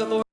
[0.00, 0.29] the Lord.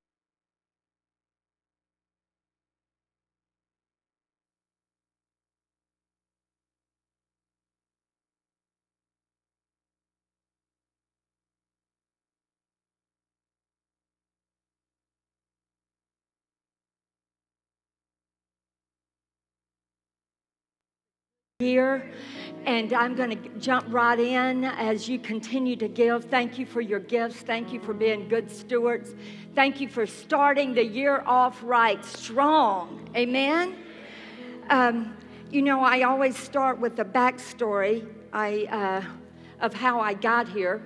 [21.59, 22.07] Year
[22.67, 26.25] and I'm going to jump right in as you continue to give.
[26.25, 27.37] Thank you for your gifts.
[27.37, 29.15] Thank you for being good stewards.
[29.55, 33.09] Thank you for starting the year off right, strong.
[33.15, 33.75] Amen.
[34.69, 35.17] Um,
[35.49, 40.83] you know, I always start with the backstory I, uh, of how I got here.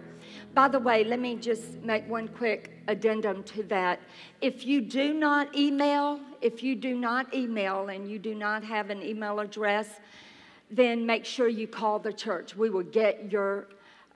[0.53, 3.99] By the way, let me just make one quick addendum to that.
[4.39, 8.89] If you do not email, if you do not email and you do not have
[8.89, 9.99] an email address,
[10.71, 12.55] then make sure you call the church.
[12.55, 13.67] We will get your,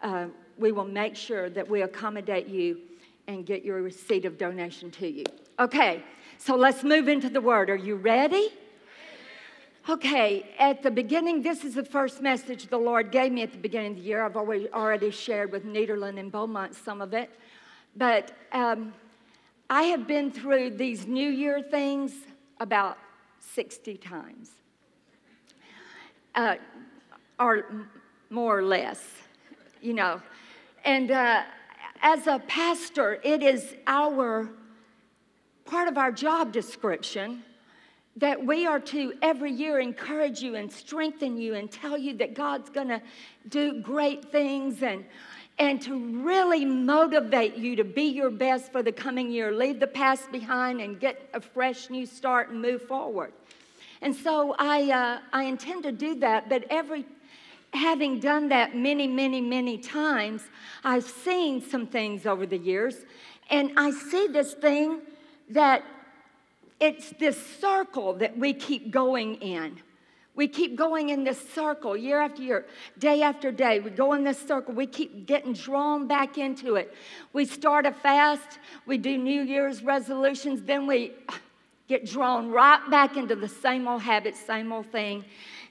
[0.01, 0.27] uh,
[0.57, 2.79] we will make sure that we accommodate you
[3.27, 5.25] and get your receipt of donation to you.
[5.59, 6.03] Okay,
[6.37, 7.69] so let's move into the word.
[7.69, 8.49] Are you ready?
[9.87, 13.57] Okay, at the beginning, this is the first message the Lord gave me at the
[13.57, 14.23] beginning of the year.
[14.23, 17.29] I've already, already shared with Nederland and Beaumont some of it.
[17.95, 18.93] But um,
[19.69, 22.13] I have been through these New Year things
[22.59, 22.97] about
[23.39, 24.51] 60 times
[26.35, 26.55] uh,
[27.39, 27.65] or
[28.29, 29.03] more or less,
[29.81, 30.21] you know.
[30.83, 31.43] And uh,
[32.01, 34.49] as a pastor, it is our
[35.65, 37.43] part of our job description
[38.17, 42.33] that we are to every year encourage you and strengthen you and tell you that
[42.33, 43.01] God's going to
[43.49, 45.05] do great things and
[45.57, 49.53] and to really motivate you to be your best for the coming year.
[49.53, 53.31] Leave the past behind and get a fresh new start and move forward.
[54.01, 57.05] And so I, uh, I intend to do that, but every
[57.73, 60.43] having done that many, many, many times,
[60.83, 62.95] I've seen some things over the years,
[63.49, 65.01] and I see this thing
[65.49, 65.83] that
[66.79, 69.77] it's this circle that we keep going in.
[70.35, 72.65] We keep going in this circle year after year,
[72.99, 73.79] day after day.
[73.79, 74.73] We go in this circle.
[74.73, 76.93] We keep getting drawn back into it.
[77.31, 81.13] We start a fast, we do New Year's resolutions, then we
[81.87, 85.23] get drawn right back into the same old habits, same old thing.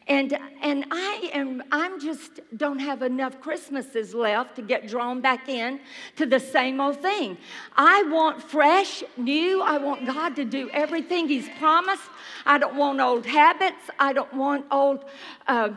[0.07, 5.49] And, and I am, I'm just don't have enough Christmases left to get drawn back
[5.49, 5.81] in
[6.17, 7.39] to the same old thing.
[7.75, 9.63] I want fresh, new.
[9.63, 12.03] I want God to do everything He's promised.
[12.45, 13.91] I don't want old habits.
[13.99, 15.07] I don't want old,
[15.47, 15.71] uh,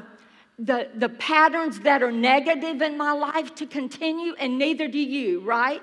[0.59, 5.39] the, the patterns that are negative in my life to continue, and neither do you,
[5.41, 5.81] right?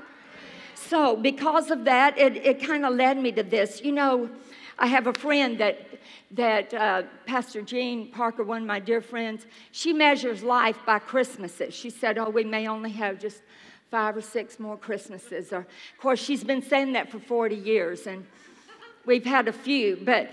[0.89, 3.81] So, because of that, it, it kind of led me to this.
[3.83, 4.29] You know,
[4.79, 5.87] I have a friend that,
[6.33, 11.73] that uh, Pastor Jean Parker, one of my dear friends, she measures life by Christmases.
[11.75, 13.43] She said, Oh, we may only have just
[13.91, 15.53] five or six more Christmases.
[15.53, 18.27] Or, of course, she's been saying that for 40 years, and
[19.07, 19.99] we've had a few.
[20.03, 20.31] But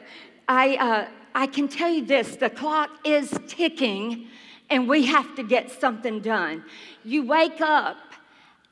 [0.50, 4.28] I, uh, I can tell you this the clock is ticking,
[4.70, 6.66] and we have to get something done.
[7.06, 7.98] You wake up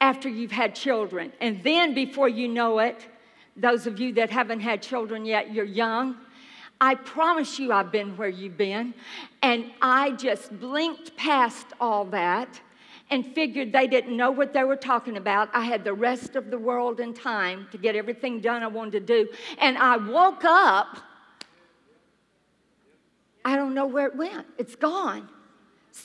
[0.02, 3.08] after you've had children, and then before you know it,
[3.56, 6.16] those of you that haven't had children yet, you're young.
[6.82, 8.94] I promise you, I've been where you've been.
[9.42, 12.62] And I just blinked past all that
[13.12, 15.50] and figured they didn't know what they were talking about.
[15.54, 19.06] I had the rest of the world and time to get everything done I wanted
[19.08, 19.30] to do.
[19.59, 21.00] And I woke up,
[23.44, 25.28] I don't know where it went, it's gone.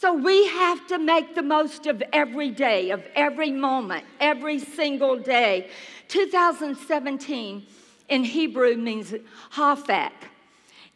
[0.01, 5.17] So we have to make the most of every day, of every moment, every single
[5.17, 5.71] day.
[6.09, 7.67] 2017
[8.09, 9.15] in Hebrew means
[9.53, 10.13] hafak.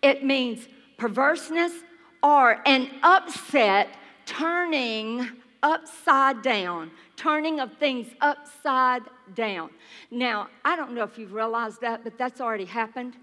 [0.03, 1.73] It means perverseness
[2.23, 5.29] or an upset, turning
[5.63, 9.03] upside down, turning of things upside
[9.35, 9.71] down.
[10.11, 13.15] Now, I don't know if you've realized that, but that's already happened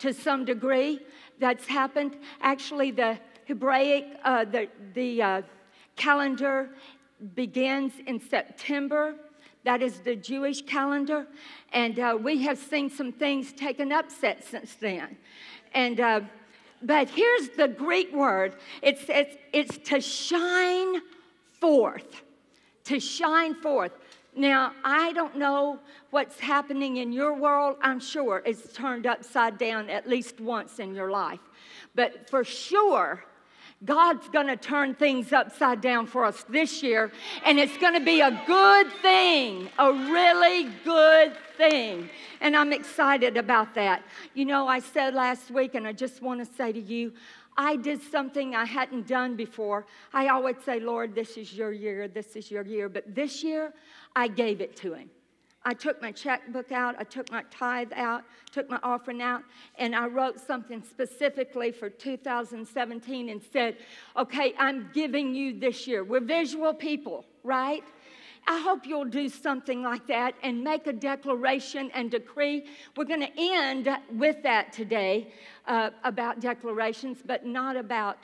[0.00, 1.00] to some degree.
[1.38, 2.16] That's happened.
[2.40, 5.42] Actually, the Hebraic, uh, the, the uh,
[5.96, 6.68] calendar
[7.34, 9.14] begins in September.
[9.64, 11.26] That is the Jewish calendar.
[11.72, 15.16] And uh, we have seen some things taken upset since then.
[15.72, 16.20] And, uh,
[16.82, 21.00] but here's the Greek word it's, it's, it's to shine
[21.52, 22.22] forth.
[22.84, 23.92] To shine forth.
[24.36, 25.78] Now, I don't know
[26.10, 27.78] what's happening in your world.
[27.80, 31.40] I'm sure it's turned upside down at least once in your life.
[31.94, 33.24] But for sure,
[33.84, 37.12] God's going to turn things upside down for us this year,
[37.44, 42.10] and it's going to be a good thing, a really good thing.
[42.40, 44.02] And I'm excited about that.
[44.34, 47.12] You know, I said last week, and I just want to say to you,
[47.56, 49.86] I did something I hadn't done before.
[50.12, 52.88] I always say, Lord, this is your year, this is your year.
[52.88, 53.72] But this year,
[54.14, 55.10] I gave it to Him.
[55.64, 59.42] I took my checkbook out, I took my tithe out, took my offering out,
[59.76, 63.76] and I wrote something specifically for 2017 and said,
[64.16, 66.04] Okay, I'm giving you this year.
[66.04, 67.82] We're visual people, right?
[68.46, 72.64] I hope you'll do something like that and make a declaration and decree.
[72.96, 75.34] We're going to end with that today
[75.66, 78.16] uh, about declarations, but not about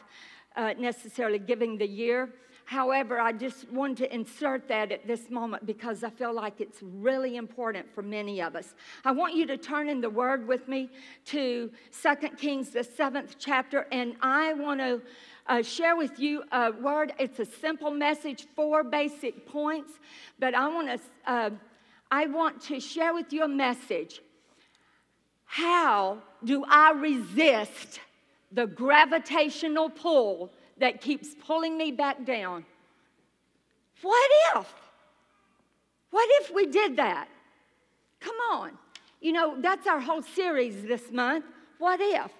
[0.56, 2.30] uh, necessarily giving the year.
[2.64, 6.78] However, I just wanted to insert that at this moment because I feel like it's
[6.82, 8.74] really important for many of us.
[9.04, 10.88] I want you to turn in the word with me
[11.26, 11.70] to
[12.02, 15.02] 2 Kings, the seventh chapter, and I want to
[15.46, 17.12] uh, share with you a word.
[17.18, 19.92] It's a simple message, four basic points,
[20.38, 21.30] but I want to.
[21.30, 21.50] Uh,
[22.10, 24.20] I want to share with you a message.
[25.46, 27.98] How do I resist
[28.52, 32.64] the gravitational pull that keeps pulling me back down.
[34.02, 34.72] What if?
[36.10, 37.28] What if we did that?
[38.20, 38.72] Come on.
[39.20, 41.44] You know, that's our whole series this month.
[41.78, 42.30] What if?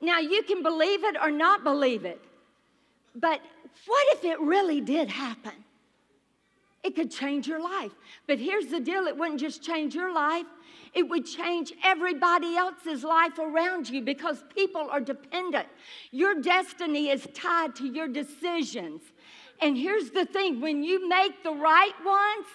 [0.00, 2.22] Now, you can believe it or not believe it,
[3.14, 3.40] but
[3.86, 5.52] what if it really did happen?
[6.86, 7.90] It could change your life.
[8.28, 10.46] But here's the deal it wouldn't just change your life,
[10.94, 15.66] it would change everybody else's life around you because people are dependent.
[16.12, 19.02] Your destiny is tied to your decisions.
[19.60, 22.46] And here's the thing when you make the right ones,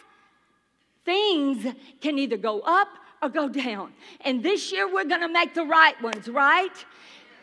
[1.04, 2.88] things can either go up
[3.22, 3.92] or go down.
[4.22, 6.86] And this year we're to make the right ones, right?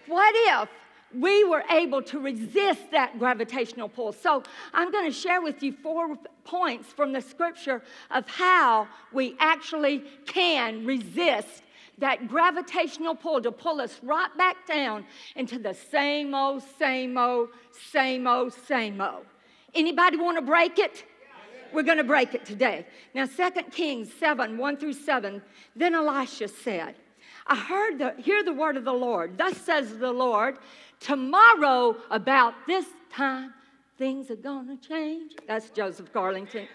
[0.06, 0.70] What if
[1.14, 4.12] we were able to resist that gravitational pull.
[4.12, 4.42] So,
[4.74, 10.04] I'm going to share with you four points from the scripture of how we actually
[10.26, 11.62] can resist
[11.98, 17.48] that gravitational pull to pull us right back down into the same old, same old,
[17.90, 19.26] same old, same old.
[19.74, 21.04] Anybody want to break it?
[21.72, 22.86] We're going to break it today.
[23.14, 25.42] Now, 2 Kings 7 1 through 7.
[25.76, 26.94] Then Elisha said,
[27.46, 29.36] I heard the, hear the word of the Lord.
[29.36, 30.58] Thus says the Lord,
[31.00, 33.54] Tomorrow, about this time,
[33.96, 35.32] things are gonna change.
[35.46, 36.68] That's Joseph Garlington.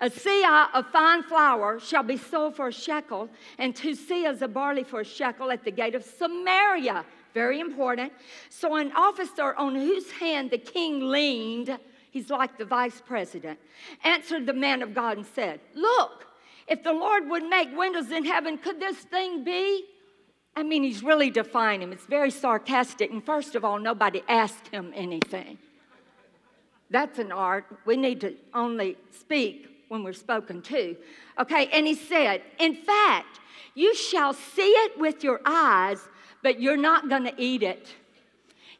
[0.00, 3.28] A seah of fine flour shall be sold for a shekel,
[3.58, 7.04] and two seahs of barley for a shekel at the gate of Samaria.
[7.32, 8.12] Very important.
[8.48, 11.78] So, an officer on whose hand the king leaned,
[12.10, 13.58] he's like the vice president,
[14.02, 16.26] answered the man of God and said, Look,
[16.66, 19.84] if the Lord would make windows in heaven, could this thing be?
[20.56, 21.92] I mean, he's really defying him.
[21.92, 23.10] It's very sarcastic.
[23.10, 25.58] And first of all, nobody asked him anything.
[26.90, 27.66] That's an art.
[27.84, 30.96] We need to only speak when we're spoken to.
[31.38, 33.40] Okay, and he said, In fact,
[33.74, 35.98] you shall see it with your eyes,
[36.42, 37.88] but you're not going to eat it.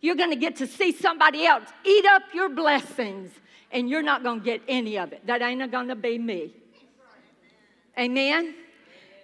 [0.00, 3.32] You're going to get to see somebody else eat up your blessings,
[3.72, 5.26] and you're not going to get any of it.
[5.26, 6.52] That ain't going to be me.
[7.98, 8.54] Amen?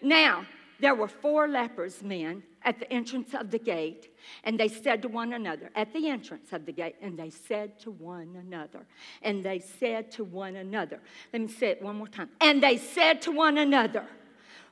[0.03, 0.47] Now,
[0.81, 5.09] there were four lepers men at the entrance of the gate, and they said to
[5.09, 8.87] one another, at the entrance of the gate, and they said to one another,
[9.23, 11.01] and they said to one another.
[11.33, 12.29] Let me say it one more time.
[12.41, 14.07] And they said to one another,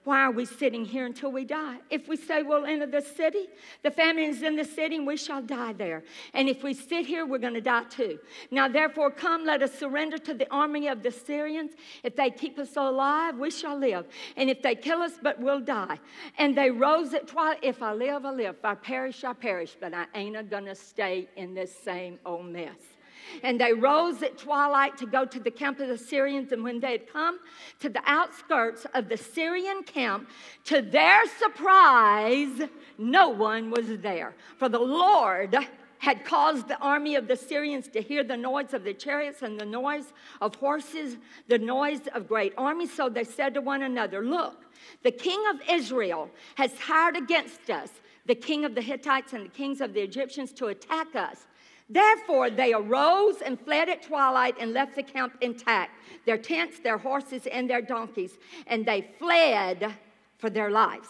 [0.09, 1.77] why are we sitting here until we die?
[1.91, 3.47] If we say we'll enter the city,
[3.83, 6.03] the famine is in the city and we shall die there.
[6.33, 8.19] And if we sit here, we're going to die too.
[8.51, 11.73] Now, therefore, come, let us surrender to the army of the Syrians.
[12.03, 14.07] If they keep us alive, we shall live.
[14.39, 16.01] And if they kill us, but we'll die.
[16.39, 17.59] And they rose at twilight.
[17.61, 18.57] If I live, I live.
[18.61, 19.77] If I perish, I perish.
[19.79, 22.98] But I ain't going to stay in this same old mess.
[23.43, 26.53] And they rose at twilight to go to the camp of the Syrians.
[26.53, 27.39] And when they had come
[27.81, 30.29] to the outskirts of the Syrian camp,
[30.65, 34.35] to their surprise, no one was there.
[34.59, 35.57] For the Lord
[35.99, 39.59] had caused the army of the Syrians to hear the noise of the chariots and
[39.59, 41.17] the noise of horses,
[41.49, 42.93] the noise of great armies.
[42.93, 44.65] So they said to one another, Look,
[45.03, 47.91] the king of Israel has hired against us
[48.29, 51.47] the king of the Hittites and the kings of the Egyptians to attack us.
[51.89, 55.93] Therefore, they arose and fled at twilight and left the camp intact
[56.27, 59.95] their tents, their horses, and their donkeys, and they fled
[60.37, 61.09] for their lives.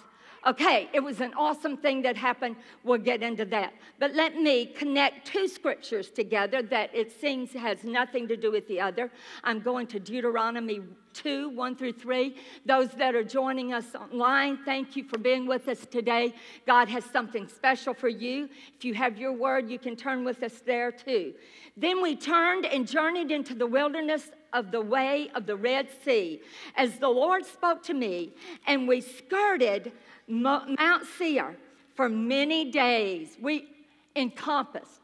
[0.48, 2.56] Okay, it was an awesome thing that happened.
[2.82, 3.74] We'll get into that.
[3.98, 8.66] But let me connect two scriptures together that it seems has nothing to do with
[8.66, 9.10] the other.
[9.44, 10.80] I'm going to Deuteronomy
[11.12, 12.34] 2 1 through 3.
[12.64, 16.34] Those that are joining us online, thank you for being with us today.
[16.66, 18.48] God has something special for you.
[18.74, 21.34] If you have your word, you can turn with us there too.
[21.76, 26.40] Then we turned and journeyed into the wilderness of the way of the Red Sea
[26.74, 28.32] as the Lord spoke to me,
[28.66, 29.92] and we skirted
[30.28, 30.78] Mount
[31.16, 31.56] Seir
[31.94, 33.36] for many days.
[33.40, 33.66] We
[34.14, 35.00] encompassed.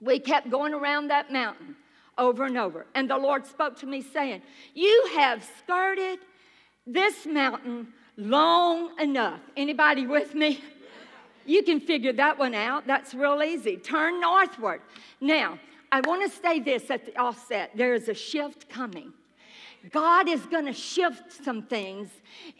[0.00, 1.76] We kept going around that mountain
[2.16, 2.86] over and over.
[2.94, 4.42] And the Lord spoke to me saying,
[4.74, 6.20] You have skirted
[6.86, 9.40] this mountain long enough.
[9.56, 10.62] Anybody with me?
[11.46, 12.86] You can figure that one out.
[12.86, 13.76] That's real easy.
[13.76, 14.82] Turn northward.
[15.20, 15.58] Now,
[15.90, 19.12] I want to say this at the offset there is a shift coming.
[19.90, 22.10] God is going to shift some things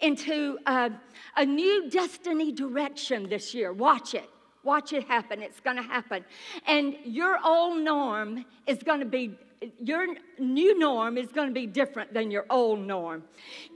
[0.01, 0.91] into a,
[1.37, 3.73] a new destiny direction this year.
[3.73, 4.29] Watch it.
[4.63, 5.43] Watch it happen.
[5.43, 6.25] It's going to happen.
[6.67, 9.37] And your old norm is going to be
[9.79, 10.07] your
[10.39, 13.23] new norm is going to be different than your old norm.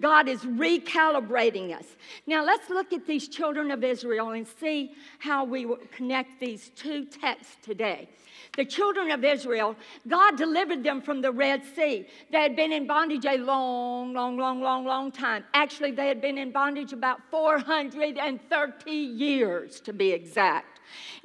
[0.01, 1.85] God is recalibrating us.
[2.27, 7.05] Now, let's look at these children of Israel and see how we connect these two
[7.05, 8.09] texts today.
[8.57, 9.77] The children of Israel,
[10.09, 12.07] God delivered them from the Red Sea.
[12.31, 15.45] They had been in bondage a long, long, long, long, long time.
[15.53, 20.81] Actually, they had been in bondage about 430 years to be exact,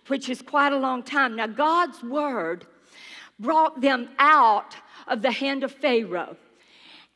[0.08, 1.36] which is quite a long time.
[1.36, 2.66] Now, God's word
[3.40, 4.76] brought them out
[5.08, 6.36] of the hand of Pharaoh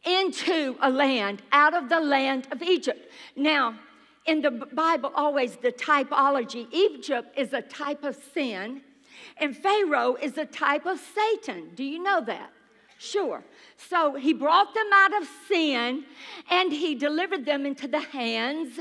[0.06, 3.12] into a land, out of the land of Egypt.
[3.36, 3.80] Now,
[4.25, 8.82] in the Bible, always the typology Egypt is a type of sin,
[9.38, 11.72] and Pharaoh is a type of Satan.
[11.75, 12.51] Do you know that?
[12.98, 13.44] Sure.
[13.75, 16.06] So he brought them out of sin
[16.50, 18.80] and he delivered them into the hands,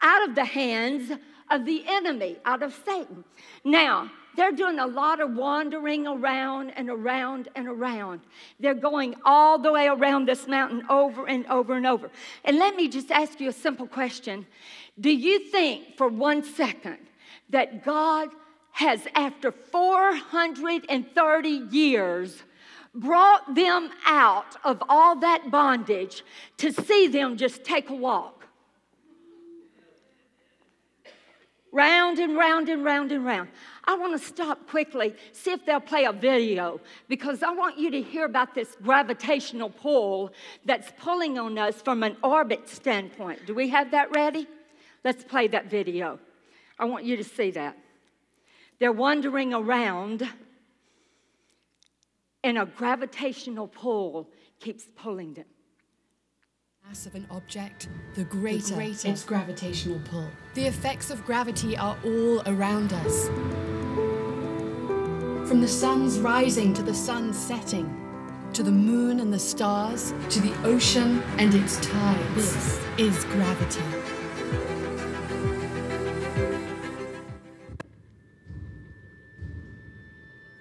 [0.00, 1.12] out of the hands
[1.50, 3.24] of the enemy, out of Satan.
[3.64, 8.20] Now, they're doing a lot of wandering around and around and around.
[8.58, 12.10] They're going all the way around this mountain over and over and over.
[12.44, 14.46] And let me just ask you a simple question
[14.98, 16.98] Do you think for one second
[17.50, 18.28] that God
[18.72, 22.42] has, after 430 years,
[22.94, 26.24] brought them out of all that bondage
[26.58, 28.40] to see them just take a walk?
[31.72, 33.48] round and round and round and round.
[33.90, 37.90] I want to stop quickly, see if they'll play a video, because I want you
[37.90, 40.32] to hear about this gravitational pull
[40.64, 43.46] that's pulling on us from an orbit standpoint.
[43.46, 44.46] Do we have that ready?
[45.02, 46.20] Let's play that video.
[46.78, 47.76] I want you to see that.
[48.78, 50.22] They're wandering around,
[52.44, 54.30] and a gravitational pull
[54.60, 55.46] keeps pulling them
[56.90, 60.28] mass of an object, the greater, the greater its gravitational pull.
[60.54, 63.69] The effects of gravity are all around us.
[65.50, 67.92] From the sun's rising to the sun's setting,
[68.52, 72.34] to the moon and the stars, to the ocean and its tides.
[72.36, 73.82] This is gravity.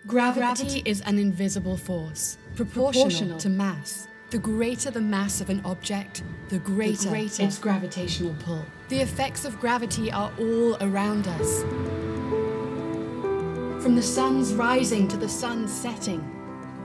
[0.07, 4.07] Gravity, gravity is an invisible force, proportional, proportional to mass.
[4.31, 8.65] The greater the mass of an object, the greater, the greater its gravitational pull.
[8.87, 11.98] The effects of gravity are all around us.
[13.79, 16.21] From the sun's rising to the sun's setting,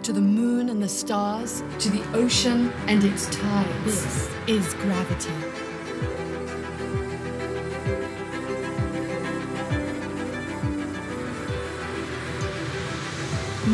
[0.04, 3.84] to the moon and the stars, to the ocean and its tides.
[3.84, 5.32] This is gravity.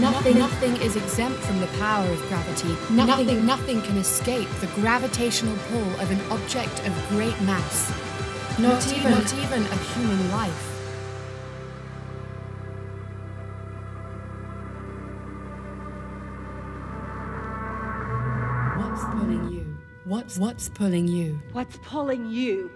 [0.01, 2.69] Nothing, nothing is exempt from the power of gravity.
[2.91, 7.91] Nothing, nothing, nothing can escape the gravitational pull of an object of great mass.
[8.59, 10.70] Not, not even, not even a human life.
[20.11, 21.41] What's what's pulling you?
[21.53, 22.69] What's pulling you?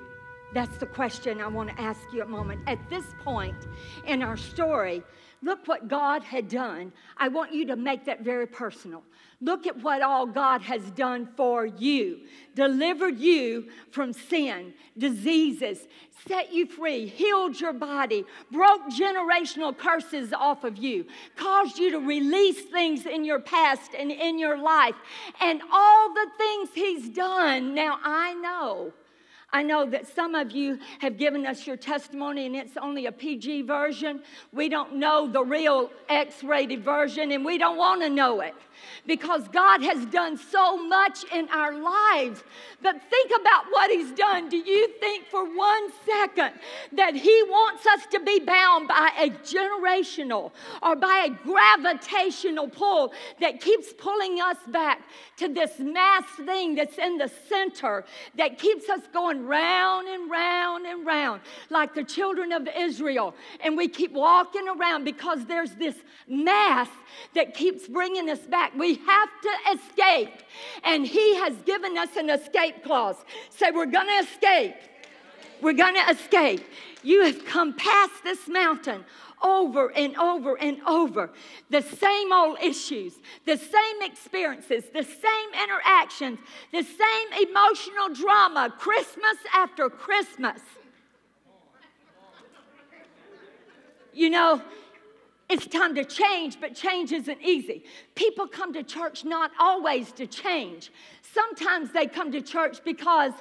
[0.53, 2.61] That's the question I want to ask you a moment.
[2.69, 3.57] At this point
[4.07, 5.03] in our story,
[5.45, 6.91] Look what God had done.
[7.19, 9.03] I want you to make that very personal.
[9.45, 12.21] Look at what all God has done for you
[12.55, 15.87] delivered you from sin, diseases,
[16.27, 21.05] set you free, healed your body, broke generational curses off of you,
[21.37, 24.95] caused you to release things in your past and in your life,
[25.41, 27.75] and all the things He's done.
[27.75, 28.93] Now, I know
[29.55, 33.13] I know that some of you have given us your testimony and it's only a
[33.13, 34.21] PG version.
[34.53, 38.57] We don't know the real X rated version and we don't want to know it
[39.07, 42.43] because God has done so much in our lives.
[42.83, 44.49] But think about what He's done.
[44.49, 46.53] Do you think for one second
[46.93, 53.13] that He wants us to be bound by a generational or by a gravitational pull
[53.41, 55.03] that keeps pulling us back
[55.37, 58.05] to this mass thing that's in the center
[58.37, 63.35] that keeps us going round and round and round like the children of Israel?
[63.61, 65.97] And we keep walking around because there's this
[66.29, 66.89] mass
[67.35, 68.75] that keeps bringing us back.
[68.75, 70.43] We have to escape.
[70.83, 73.17] And He has given us an escape clause.
[73.51, 74.75] Say, we're going to escape.
[75.61, 76.65] We're going to escape.
[77.03, 79.05] You have come past this mountain
[79.45, 81.31] over and over and over.
[81.71, 83.13] The same old issues,
[83.45, 86.39] the same experiences, the same interactions,
[86.73, 90.61] the same emotional drama, Christmas after Christmas.
[94.15, 94.63] You know,
[95.49, 97.85] it's time to change, but change isn't easy.
[98.15, 100.91] People come to church not always to change.
[101.23, 103.33] Sometimes they come to church because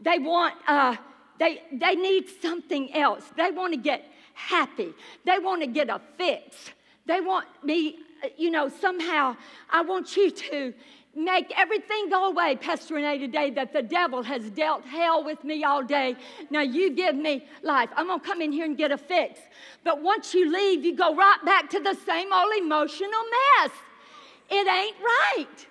[0.00, 0.96] they want, uh,
[1.38, 3.24] they, they need something else.
[3.36, 4.92] They want to get happy.
[5.24, 6.70] They want to get a fix.
[7.06, 9.36] They want me, uh, you know, somehow,
[9.70, 10.74] I want you to
[11.16, 15.64] make everything go away, Pastor Renee, today that the devil has dealt hell with me
[15.64, 16.16] all day.
[16.50, 17.90] Now you give me life.
[17.96, 19.40] I'm going to come in here and get a fix.
[19.84, 23.22] But once you leave, you go right back to the same old emotional
[23.60, 23.70] mess.
[24.50, 25.66] It ain't right.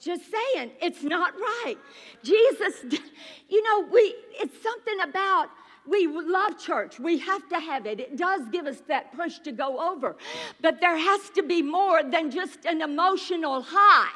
[0.00, 1.76] Just saying, it's not right.
[2.22, 2.84] Jesus,
[3.48, 5.48] you know, we it's something about
[5.86, 7.00] we love church.
[7.00, 7.98] We have to have it.
[7.98, 10.16] It does give us that push to go over.
[10.60, 14.10] But there has to be more than just an emotional high.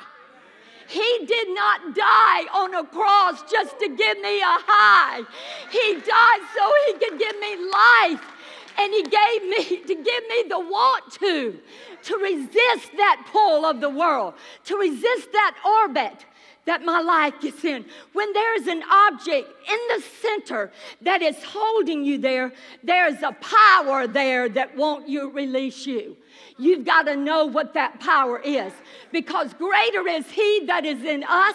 [0.88, 5.22] He did not die on a cross just to give me a high.
[5.70, 8.32] He died so he could give me life.
[8.78, 11.58] And he gave me to give me the want to,
[12.04, 14.34] to resist that pull of the world,
[14.66, 16.26] to resist that orbit
[16.66, 17.84] that my life gets in.
[18.12, 20.70] When there's an object in the center
[21.02, 22.52] that is holding you there,
[22.84, 26.16] there's a power there that won't you release you.
[26.58, 28.72] You've got to know what that power is
[29.12, 31.54] because greater is he that is in us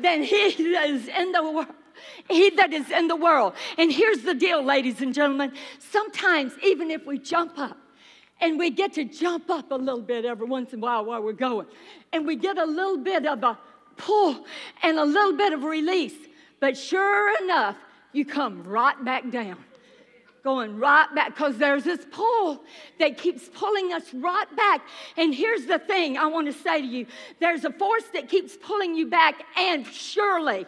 [0.00, 1.74] than he that is in the world
[2.28, 3.54] he that is in the world.
[3.78, 5.52] And here's the deal, ladies and gentlemen.
[5.78, 7.78] Sometimes, even if we jump up,
[8.40, 11.22] and we get to jump up a little bit every once in a while while
[11.22, 11.66] we're going,
[12.12, 13.58] and we get a little bit of a
[13.96, 14.44] pull
[14.82, 16.14] and a little bit of release.
[16.60, 17.76] But sure enough,
[18.12, 19.58] you come right back down.
[20.42, 22.62] Going right back because there's this pull
[23.00, 24.82] that keeps pulling us right back.
[25.16, 27.06] And here's the thing I want to say to you
[27.40, 30.66] there's a force that keeps pulling you back, and surely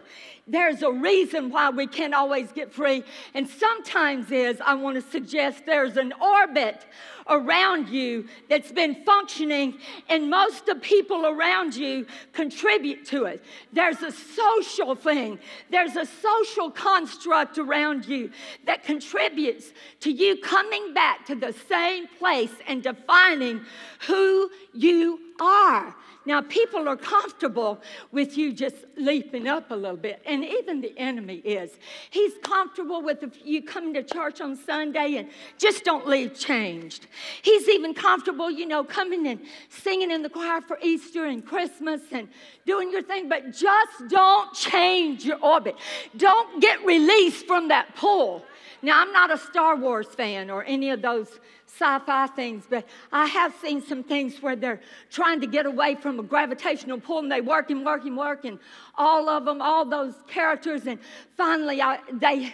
[0.48, 3.04] there's a reason why we can't always get free.
[3.34, 6.84] And sometimes is, I want to suggest there's an orbit
[7.28, 13.44] around you that's been functioning, and most of the people around you contribute to it.
[13.72, 15.38] There's a social thing,
[15.70, 18.30] there's a social construct around you
[18.66, 23.60] that contributes to you coming back to the same place and defining
[24.06, 25.94] who you are.
[26.28, 27.80] Now, people are comfortable
[28.12, 31.70] with you just leaping up a little bit, and even the enemy is.
[32.10, 37.06] He's comfortable with you coming to church on Sunday and just don't leave changed.
[37.40, 42.02] He's even comfortable, you know, coming and singing in the choir for Easter and Christmas
[42.12, 42.28] and
[42.66, 45.76] doing your thing, but just don't change your orbit.
[46.18, 48.44] Don't get released from that pull.
[48.82, 52.86] Now, I'm not a Star Wars fan or any of those sci fi things, but
[53.12, 57.18] I have seen some things where they're trying to get away from a gravitational pull
[57.18, 58.58] and they work and work and work, and
[58.96, 60.98] all of them, all those characters, and
[61.36, 62.52] finally I, they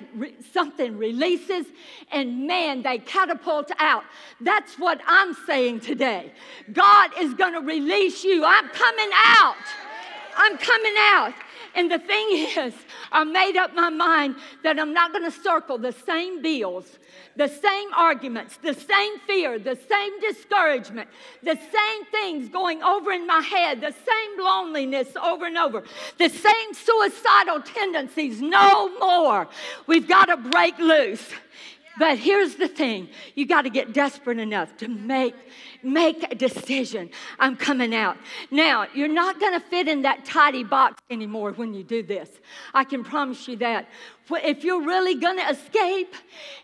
[0.52, 1.66] something releases,
[2.10, 4.04] and man, they catapult out.
[4.40, 6.32] That's what I'm saying today.
[6.72, 8.44] God is going to release you.
[8.44, 9.56] I'm coming out.
[10.36, 11.34] I'm coming out.
[11.74, 12.74] And the thing is,
[13.10, 16.98] I made up my mind that I'm not going to circle the same bills
[17.36, 21.08] the same arguments, the same fear, the same discouragement,
[21.42, 25.82] the same things going over in my head, the same loneliness over and over,
[26.18, 28.40] the same suicidal tendencies.
[28.40, 29.48] No more.
[29.86, 31.28] We've got to break loose.
[31.98, 35.34] But here's the thing you got to get desperate enough to make,
[35.82, 37.10] make a decision.
[37.38, 38.16] I'm coming out.
[38.50, 42.28] Now, you're not going to fit in that tidy box anymore when you do this.
[42.72, 43.88] I can promise you that.
[44.30, 46.14] If you're really going to escape,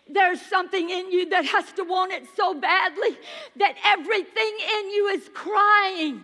[0.09, 3.17] there's something in you that has to want it so badly
[3.57, 6.23] that everything in you is crying.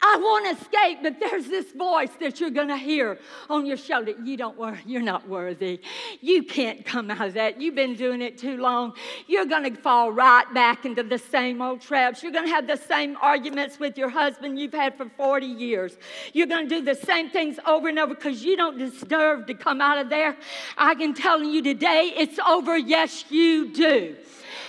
[0.00, 3.18] I want to escape, but there's this voice that you're going to hear
[3.50, 4.14] on your shoulder.
[4.22, 5.80] You don't worry, you're not worthy.
[6.20, 7.60] You can't come out of that.
[7.60, 8.94] You've been doing it too long.
[9.26, 12.22] You're going to fall right back into the same old traps.
[12.22, 15.96] You're going to have the same arguments with your husband you've had for 40 years.
[16.32, 19.54] You're going to do the same things over and over because you don't deserve to
[19.54, 20.36] come out of there.
[20.76, 22.78] I can tell you today, it's over.
[22.78, 24.16] Yes, you do.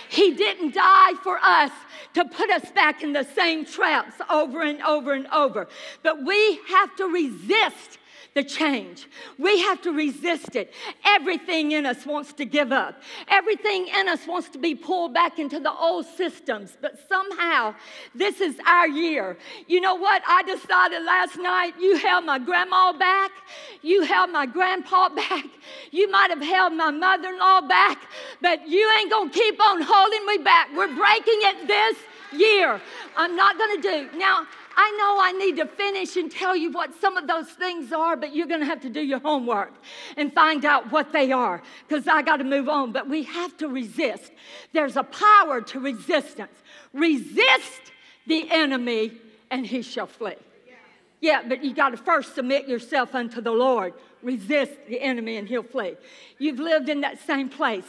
[0.08, 1.70] He didn't die for us
[2.14, 5.68] to put us back in the same traps over and over and over.
[6.02, 7.98] But we have to resist
[8.34, 9.08] the change.
[9.38, 10.72] We have to resist it.
[11.04, 13.02] Everything in us wants to give up.
[13.28, 16.76] Everything in us wants to be pulled back into the old systems.
[16.80, 17.74] But somehow,
[18.14, 19.36] this is our year.
[19.66, 20.22] You know what?
[20.26, 23.32] I decided last night you held my grandma back,
[23.82, 25.46] you held my grandpa back,
[25.90, 27.98] you might have held my mother in law back,
[28.40, 30.68] but you ain't gonna keep on holding me back.
[30.76, 31.96] We're breaking it this
[32.32, 32.80] year.
[33.16, 34.08] I'm not gonna do.
[34.16, 37.92] Now, I know I need to finish and tell you what some of those things
[37.92, 39.72] are, but you're going to have to do your homework
[40.16, 42.92] and find out what they are because I got to move on.
[42.92, 44.32] But we have to resist.
[44.72, 46.54] There's a power to resistance.
[46.92, 47.92] Resist
[48.26, 49.12] the enemy
[49.50, 50.36] and he shall flee.
[51.20, 53.92] Yeah, but you got to first submit yourself unto the Lord.
[54.22, 55.96] Resist the enemy and he'll flee.
[56.38, 57.84] You've lived in that same place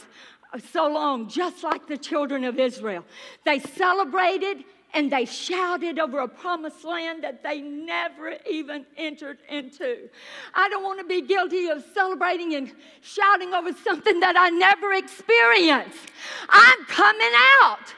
[0.52, 3.04] uh, so long, just like the children of Israel.
[3.44, 10.08] They celebrated and they shouted over a promised land that they never even entered into.
[10.54, 14.92] I don't want to be guilty of celebrating and shouting over something that I never
[14.92, 16.10] experienced.
[16.48, 17.94] I'm coming out.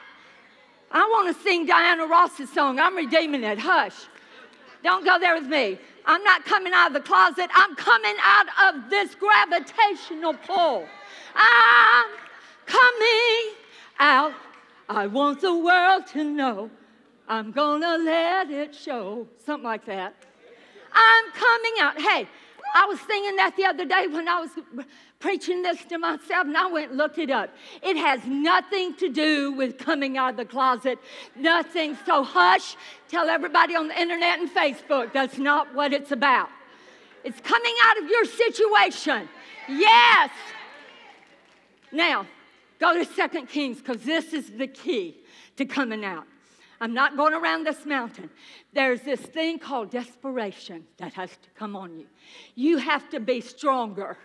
[0.91, 3.59] I want to sing Diana Ross's song, I'm redeeming it.
[3.59, 3.95] Hush.
[4.83, 5.79] Don't go there with me.
[6.05, 10.87] I'm not coming out of the closet, I'm coming out of this gravitational pull.
[11.35, 12.05] I'm
[12.65, 13.55] coming
[13.99, 14.33] out.
[14.87, 16.69] I want the world to know
[17.27, 19.27] I'm gonna let it show.
[19.45, 20.13] Something like that.
[20.93, 21.99] I'm coming out.
[21.99, 22.27] Hey,
[22.73, 24.49] I was singing that the other day when I was
[25.19, 27.49] preaching this to myself, and I went and looked it up.
[27.81, 30.99] It has nothing to do with coming out of the closet.
[31.35, 31.97] Nothing.
[32.05, 32.75] So hush,
[33.07, 36.49] tell everybody on the internet and Facebook that's not what it's about.
[37.23, 39.27] It's coming out of your situation.
[39.67, 40.29] Yes.
[41.91, 42.27] Now,
[42.77, 45.17] go to Second Kings because this is the key
[45.57, 46.25] to coming out.
[46.85, 48.29] I'm not going around this mountain.
[48.71, 52.05] There's this thing called desperation that has to come on you.
[52.53, 54.19] You have to be stronger.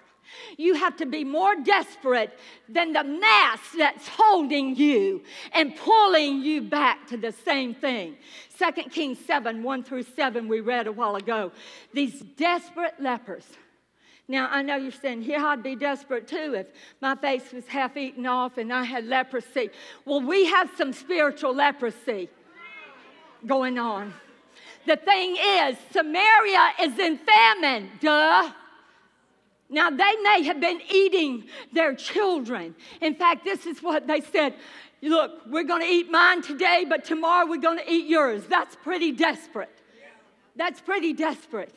[0.59, 5.23] You have to be more desperate than the mass that's holding you
[5.55, 8.18] and pulling you back to the same thing.
[8.59, 11.53] 2 Kings 7 1 through 7, we read a while ago.
[11.94, 13.46] These desperate lepers.
[14.29, 16.66] Now, I know you're saying, here I'd be desperate too if
[17.01, 19.70] my face was half eaten off and I had leprosy.
[20.05, 22.29] Well, we have some spiritual leprosy
[23.46, 24.12] going on.
[24.87, 28.50] The thing is, Samaria is in famine, duh.
[29.68, 32.74] Now, they may have been eating their children.
[33.00, 34.55] In fact, this is what they said
[35.03, 38.42] Look, we're going to eat mine today, but tomorrow we're going to eat yours.
[38.48, 39.70] That's pretty desperate.
[40.57, 41.74] That's pretty desperate.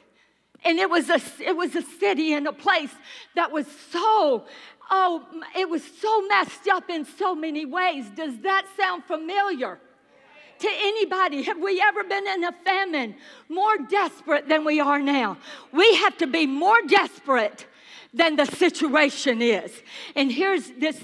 [0.66, 2.94] And it was a, it was a city and a place
[3.36, 4.44] that was so,
[4.92, 8.06] oh, it was so messed up in so many ways.
[8.16, 9.80] Does that sound familiar?
[10.64, 11.44] To anybody.
[11.44, 13.16] Have we ever been in a famine
[13.50, 15.38] more desperate than we are now?
[15.74, 17.68] We have to be more desperate
[18.14, 19.72] than the situation is.
[20.16, 21.00] And here's this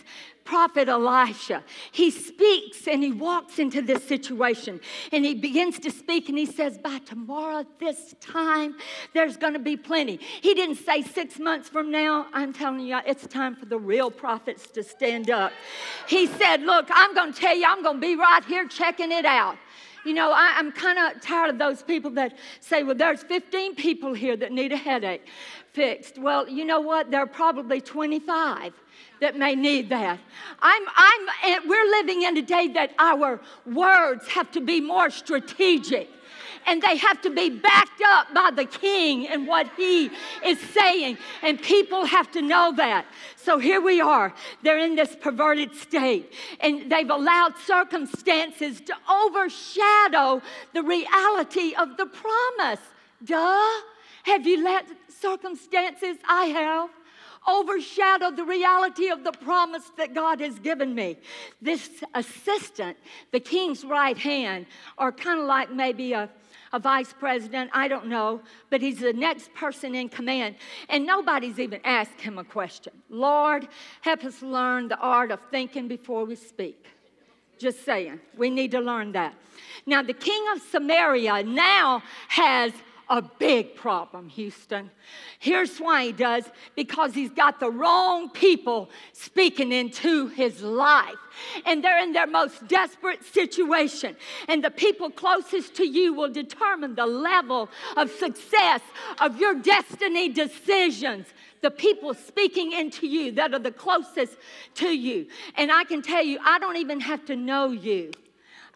[0.50, 1.64] prophet Elisha.
[1.92, 4.82] He speaks and he walks into this situation
[5.12, 8.76] and he begins to speak and he says, By tomorrow, this time,
[9.14, 10.20] there's going to be plenty.
[10.42, 12.26] He didn't say six months from now.
[12.34, 15.52] I'm telling you, it's time for the real prophets to stand up.
[16.08, 19.12] He said, Look, I'm going to tell you, I'm going to be right here checking
[19.12, 19.56] it out.
[20.04, 23.76] You know, I, am kind of tired of those people that say, well, there's 15
[23.76, 25.28] people here that need a headache
[25.74, 26.18] fixed.
[26.18, 27.12] Well, you know what?
[27.12, 28.74] There are probably 25
[29.22, 30.20] that may need that.
[30.62, 36.10] I'm, I'm, we're living in a day that our words have to be more strategic
[36.66, 40.10] and they have to be backed up by the king and what he
[40.46, 41.18] is saying.
[41.42, 43.06] And people have to know that.
[43.36, 44.34] So here we are.
[44.62, 50.42] They're in this perverted state, and they've allowed circumstances to overshadow
[50.74, 52.82] the reality of the promise.
[53.24, 53.82] Duh.
[54.24, 56.18] Have you let circumstances?
[56.28, 56.90] I have
[57.48, 61.18] overshadowed the reality of the promise that God has given me.
[61.62, 62.98] This assistant,
[63.32, 64.66] the king's right hand,
[64.98, 66.30] or kind of like maybe a
[66.74, 70.56] a vice president, I don't know, but he's the next person in command.
[70.88, 72.94] And nobody's even asked him a question.
[73.10, 73.68] Lord,
[74.02, 76.86] help us learn the art of thinking before we speak.
[77.58, 79.34] Just saying, we need to learn that.
[79.86, 82.72] Now, the king of Samaria now has
[83.10, 84.92] a big problem, Houston.
[85.40, 86.44] Here's why he does
[86.76, 91.16] because he's got the wrong people speaking into his life.
[91.66, 94.16] And they're in their most desperate situation.
[94.48, 98.82] And the people closest to you will determine the level of success
[99.20, 101.28] of your destiny decisions
[101.62, 104.38] the people speaking into you that are the closest
[104.76, 105.28] to you.
[105.56, 108.12] And I can tell you, I don't even have to know you.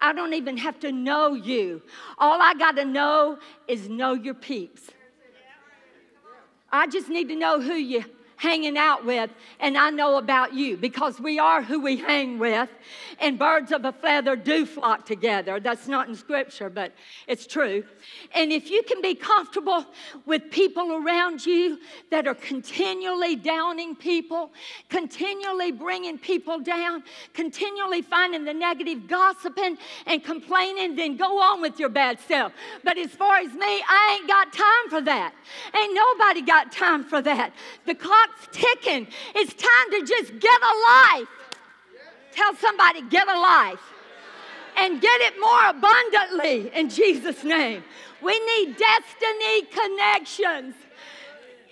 [0.04, 1.82] I don't even have to know you.
[2.18, 3.39] All I got to know
[3.70, 4.89] is know your peeps.
[6.70, 8.04] I just need to know who you
[8.43, 9.29] hanging out with,
[9.62, 12.69] and I know about you because we are who we hang with,
[13.21, 15.62] and birds of a feather do flock together.
[15.62, 16.91] That's not in scripture, but
[17.25, 17.86] it's true.
[18.36, 19.86] And if you can be comfortable
[20.25, 21.79] with people around you
[22.12, 24.51] that are continually downing people,
[24.89, 27.01] continually bringing people down,
[27.34, 32.51] continually finding the negative, gossiping and complaining, then go on with your bad self.
[32.84, 35.34] But as far as me, I ain't got time for that.
[35.73, 37.53] Ain't nobody got time for that.
[37.86, 39.08] The clock clock's ticking.
[39.36, 41.28] It's time to just get a life.
[42.32, 43.80] Tell somebody, get a life.
[44.76, 47.84] And get it more abundantly in Jesus' name.
[48.22, 50.76] We need destiny connections.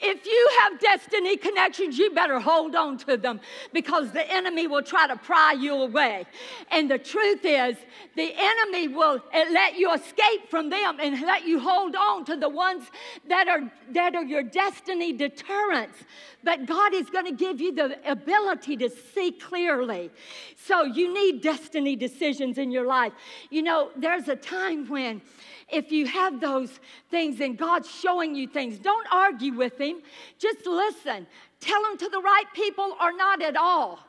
[0.02, 3.40] If you have destiny connections, you better hold on to them
[3.72, 6.26] because the enemy will try to pry you away.
[6.72, 7.78] And the truth is,
[8.16, 12.50] the enemy will let you escape from them and let you hold on to the
[12.50, 12.86] ones
[13.28, 16.00] that are, that are your destiny deterrents.
[16.44, 20.10] But God is going to give you the ability to see clearly.
[20.56, 23.14] So you need destiny decisions in your life.
[23.52, 25.22] You know, there's a time when
[25.71, 26.79] if you have those
[27.10, 30.01] things and God's showing you things, don't argue with Him.
[30.38, 31.25] Just listen.
[31.60, 33.99] Tell Him to the right people or not at all.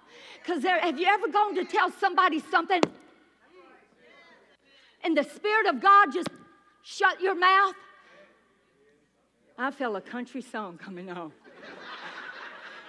[0.42, 2.83] Because have you ever gone to tell somebody something
[5.05, 6.29] and the Spirit of God just
[6.83, 7.75] shut your mouth?
[9.57, 11.33] I feel a country song coming on.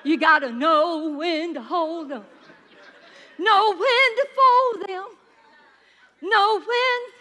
[0.04, 2.24] You got to know when to hold them,
[3.38, 5.06] know when to fold them,
[6.22, 7.13] know when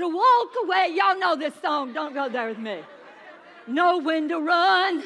[0.00, 0.94] to walk away.
[0.94, 1.92] Y'all know this song.
[1.92, 2.80] Don't go there with me.
[3.66, 5.02] Know when to run.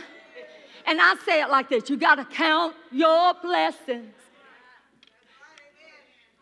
[0.86, 4.12] And I say it like this you got to count your blessings.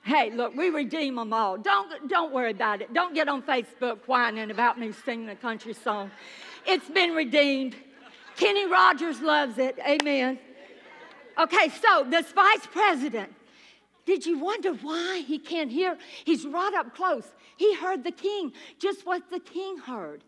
[0.05, 1.57] Hey, look, we redeem them all.
[1.57, 2.93] Don't, don't worry about it.
[2.93, 6.11] Don't get on Facebook whining about me singing a country song.
[6.67, 7.77] It's been redeemed.
[8.37, 9.79] Kenny Rogers loves it.
[9.87, 10.41] Amen.
[11.39, 13.33] Okay, so this vice president,
[14.05, 15.97] did you wonder why he can't hear?
[16.25, 17.33] He's right up close.
[17.57, 20.25] He heard the king, just what the king heard.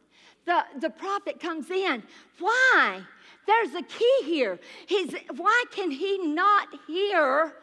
[0.47, 2.03] The, the prophet comes in.
[2.39, 3.03] Why?
[3.47, 4.59] There's a key here.
[4.87, 7.55] He's, why can he not hear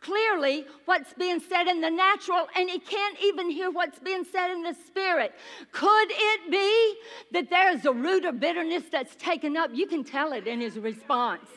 [0.00, 4.50] clearly what's being said in the natural and he can't even hear what's being said
[4.50, 5.34] in the spirit?
[5.72, 6.94] Could it be
[7.32, 9.70] that there is a root of bitterness that's taken up?
[9.74, 11.48] You can tell it in his response.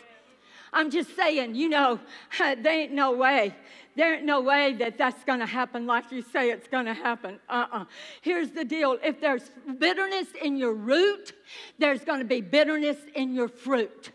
[0.74, 2.00] I'm just saying, you know,
[2.40, 3.56] there ain't no way.
[3.96, 6.94] There ain't no way that that's going to happen like you say it's going to
[6.94, 7.40] happen.
[7.50, 7.80] Uh uh-uh.
[7.82, 7.86] uh
[8.22, 11.34] Here's the deal if there's bitterness in your root,
[11.78, 14.12] there's going to be bitterness in your fruit.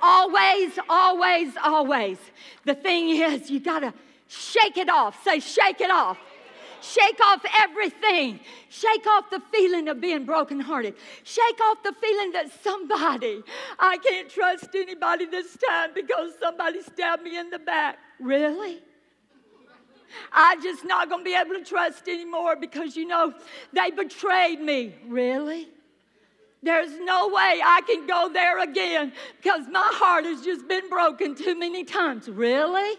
[0.00, 2.18] Always, always, always.
[2.64, 3.94] The thing is, you got to
[4.28, 5.22] shake it off.
[5.24, 6.18] Say, shake it off.
[6.80, 8.40] Shake off everything.
[8.68, 10.94] Shake off the feeling of being brokenhearted.
[11.24, 13.42] Shake off the feeling that somebody,
[13.78, 17.98] I can't trust anybody this time because somebody stabbed me in the back.
[18.20, 18.80] Really?
[20.32, 23.34] I'm just not going to be able to trust anymore because you know
[23.72, 24.94] they betrayed me.
[25.06, 25.68] Really?
[26.62, 31.34] There's no way I can go there again because my heart has just been broken
[31.34, 32.28] too many times.
[32.28, 32.96] Really?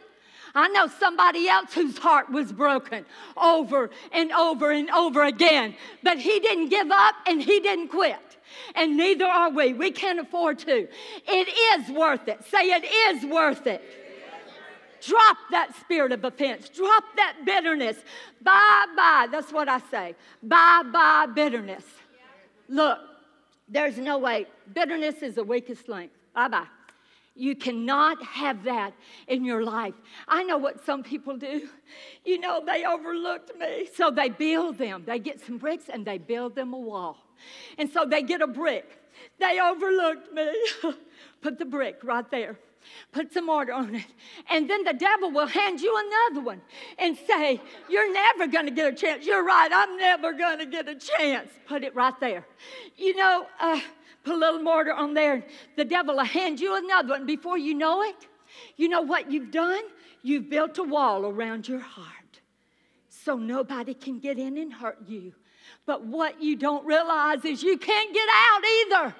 [0.55, 3.05] I know somebody else whose heart was broken
[3.37, 8.17] over and over and over again, but he didn't give up and he didn't quit.
[8.75, 9.73] And neither are we.
[9.73, 10.87] We can't afford to.
[11.27, 12.43] It is worth it.
[12.45, 13.81] Say it is worth it.
[15.01, 16.69] Drop that spirit of offense.
[16.69, 17.97] Drop that bitterness.
[18.41, 19.27] Bye bye.
[19.31, 20.15] That's what I say.
[20.43, 21.85] Bye bye bitterness.
[22.67, 22.99] Look,
[23.67, 24.47] there's no way.
[24.73, 26.11] Bitterness is the weakest link.
[26.33, 26.67] Bye bye.
[27.39, 28.93] You cannot have that
[29.27, 29.93] in your life.
[30.27, 31.69] I know what some people do.
[32.25, 33.87] You know, they overlooked me.
[33.95, 35.03] So they build them.
[35.07, 37.17] They get some bricks and they build them a wall.
[37.77, 38.85] And so they get a brick.
[39.39, 40.51] They overlooked me.
[41.41, 42.59] Put the brick right there.
[43.11, 44.05] Put some mortar on it.
[44.49, 46.61] And then the devil will hand you another one
[46.97, 49.25] and say, You're never going to get a chance.
[49.25, 49.69] You're right.
[49.71, 51.49] I'm never going to get a chance.
[51.67, 52.45] Put it right there.
[52.97, 53.79] You know, uh,
[54.23, 55.43] put a little mortar on there.
[55.75, 57.25] The devil will hand you another one.
[57.25, 58.27] Before you know it,
[58.77, 59.83] you know what you've done?
[60.21, 62.41] You've built a wall around your heart
[63.09, 65.33] so nobody can get in and hurt you.
[65.85, 69.15] But what you don't realize is you can't get out either.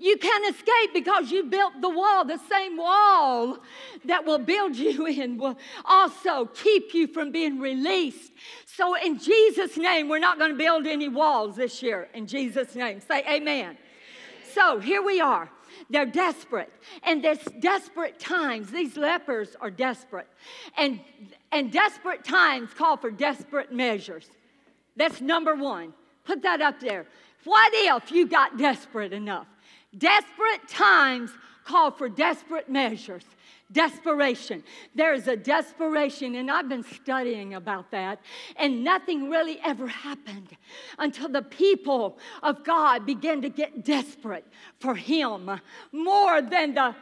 [0.00, 2.24] You can't escape because you built the wall.
[2.24, 3.58] The same wall
[4.04, 8.32] that will build you in will also keep you from being released.
[8.66, 12.08] So, in Jesus' name, we're not going to build any walls this year.
[12.14, 13.76] In Jesus' name, say amen.
[14.58, 15.48] So here we are.
[15.88, 16.72] They're desperate.
[17.04, 18.72] And there's desperate times.
[18.72, 20.26] These lepers are desperate.
[20.76, 20.98] And,
[21.52, 24.28] and desperate times call for desperate measures.
[24.96, 25.92] That's number one.
[26.24, 27.06] Put that up there.
[27.44, 29.46] What if you got desperate enough?
[29.96, 31.30] Desperate times
[31.64, 33.24] call for desperate measures.
[33.70, 34.64] Desperation.
[34.94, 38.20] There is a desperation, and I've been studying about that,
[38.56, 40.56] and nothing really ever happened
[40.98, 44.46] until the people of God began to get desperate
[44.80, 45.50] for Him
[45.92, 46.94] more than the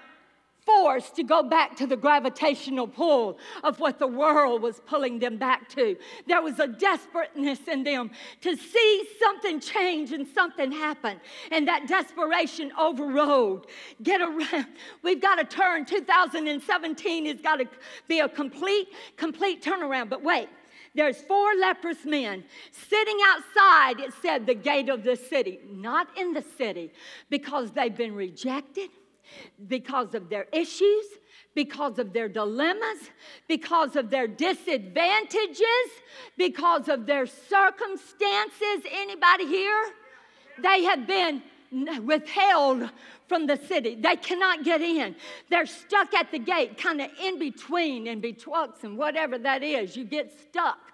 [0.67, 5.39] forced to go back to the gravitational pull of what the world was pulling them
[5.39, 5.97] back to.
[6.27, 11.21] There was a desperateness in them to see something change and something happen.
[11.53, 13.67] And that desperation overrode.
[14.03, 14.67] Get around.
[15.03, 15.85] We've got to turn.
[15.85, 17.69] 2017 has got to
[18.09, 20.11] be a complete, complete turnaround.
[20.11, 20.49] But wait.
[20.95, 26.33] There's four leprous men sitting outside, it said, the gate of the city, not in
[26.33, 26.91] the city,
[27.29, 28.89] because they've been rejected,
[29.69, 31.05] because of their issues,
[31.55, 33.11] because of their dilemmas,
[33.49, 35.89] because of their disadvantages,
[36.37, 38.91] because of their circumstances.
[38.93, 39.93] Anybody here?
[40.63, 41.43] They have been
[42.05, 42.91] withheld
[43.29, 43.95] from the city.
[43.97, 45.17] They cannot get in.
[45.51, 49.97] They're stuck at the gate, kind of in between, in betwixt, and whatever that is.
[49.97, 50.86] You get stuck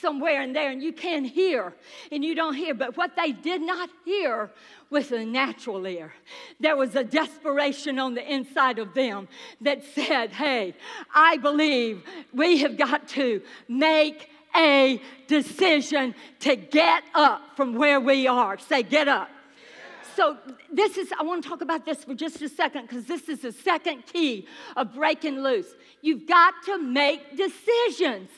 [0.00, 1.72] somewhere in there and you can't hear
[2.12, 2.74] and you don't hear.
[2.74, 4.50] But what they did not hear
[4.90, 6.12] with a natural ear.
[6.60, 9.28] There was a desperation on the inside of them
[9.60, 10.74] that said, Hey,
[11.14, 18.26] I believe we have got to make a decision to get up from where we
[18.26, 18.58] are.
[18.58, 19.28] Say, get up.
[20.14, 20.38] So,
[20.72, 23.40] this is, I want to talk about this for just a second because this is
[23.40, 25.74] the second key of breaking loose.
[26.00, 28.30] You've got to make decisions.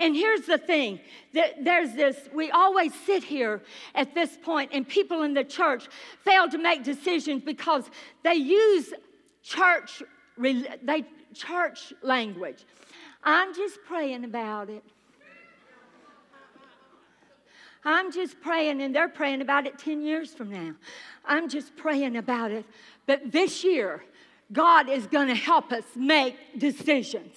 [0.00, 0.98] And here's the thing
[1.32, 3.60] there's this, we always sit here
[3.94, 5.88] at this point, and people in the church
[6.24, 7.84] fail to make decisions because
[8.24, 8.92] they use
[9.42, 10.02] church,
[10.38, 12.64] they, church language.
[13.22, 14.82] I'm just praying about it.
[17.84, 20.74] I'm just praying, and they're praying about it 10 years from now.
[21.24, 22.64] I'm just praying about it.
[23.06, 24.02] But this year,
[24.52, 27.34] God is going to help us make decisions.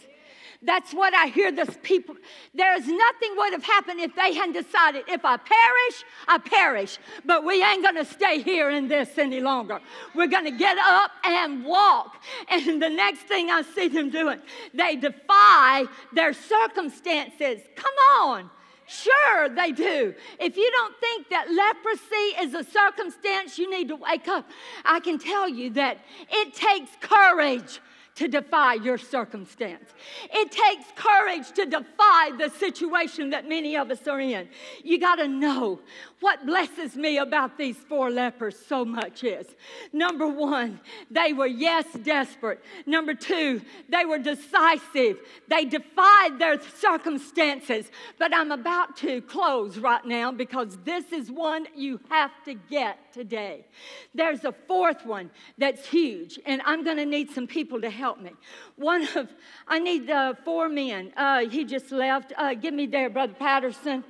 [0.65, 2.15] That's what I hear this people.
[2.53, 6.99] There's nothing would have happened if they hadn't decided, if I perish, I perish.
[7.25, 9.81] But we ain't gonna stay here in this any longer.
[10.15, 12.23] We're gonna get up and walk.
[12.49, 14.39] And the next thing I see them doing,
[14.73, 17.61] they defy their circumstances.
[17.75, 18.49] Come on.
[18.85, 20.13] Sure, they do.
[20.39, 24.49] If you don't think that leprosy is a circumstance, you need to wake up.
[24.85, 25.99] I can tell you that
[26.29, 27.79] it takes courage
[28.15, 29.89] to defy your circumstance.
[30.31, 34.47] It takes courage to defy the situation that many of us are in.
[34.83, 35.79] You got to know
[36.19, 39.47] what blesses me about these four lepers so much is
[39.91, 42.63] number one, they were, yes, desperate.
[42.85, 45.19] Number two, they were decisive.
[45.47, 47.89] They defied their circumstances.
[48.19, 53.11] But I'm about to close right now because this is one you have to get
[53.13, 53.65] today.
[54.13, 58.02] There's a fourth one that's huge, and I'm going to need some people to help
[58.11, 58.31] me.
[58.75, 59.29] One of,
[59.67, 61.13] I need uh, four men.
[61.15, 62.33] Uh, he just left.
[62.37, 64.03] Uh, give me there, Brother Patterson.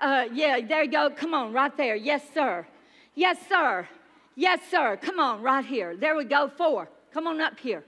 [0.00, 1.10] Uh, yeah, there you go.
[1.10, 1.96] Come on, right there.
[1.96, 2.66] Yes, sir.
[3.14, 3.88] Yes, sir.
[4.34, 4.98] Yes, sir.
[5.00, 5.96] Come on, right here.
[5.96, 6.48] There we go.
[6.48, 6.88] Four.
[7.12, 7.84] Come on up here.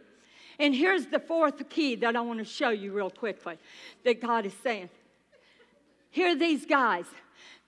[0.59, 3.57] And here's the fourth key that I want to show you real quickly
[4.05, 4.90] that God is saying.
[6.11, 7.07] Here are these guys.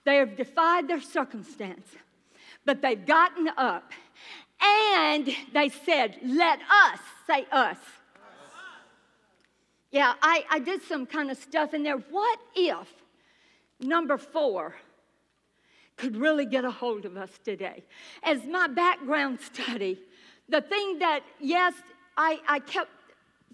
[0.05, 1.87] They have defied their circumstance,
[2.63, 3.91] but they've gotten up
[4.61, 7.77] and they said, Let us, say us.
[9.91, 11.97] Yeah, I, I did some kind of stuff in there.
[11.97, 12.87] What if
[13.79, 14.75] number four
[15.97, 17.83] could really get a hold of us today.
[18.23, 19.99] As my background study,
[20.47, 21.73] the thing that, yes,
[22.15, 22.91] I, I kept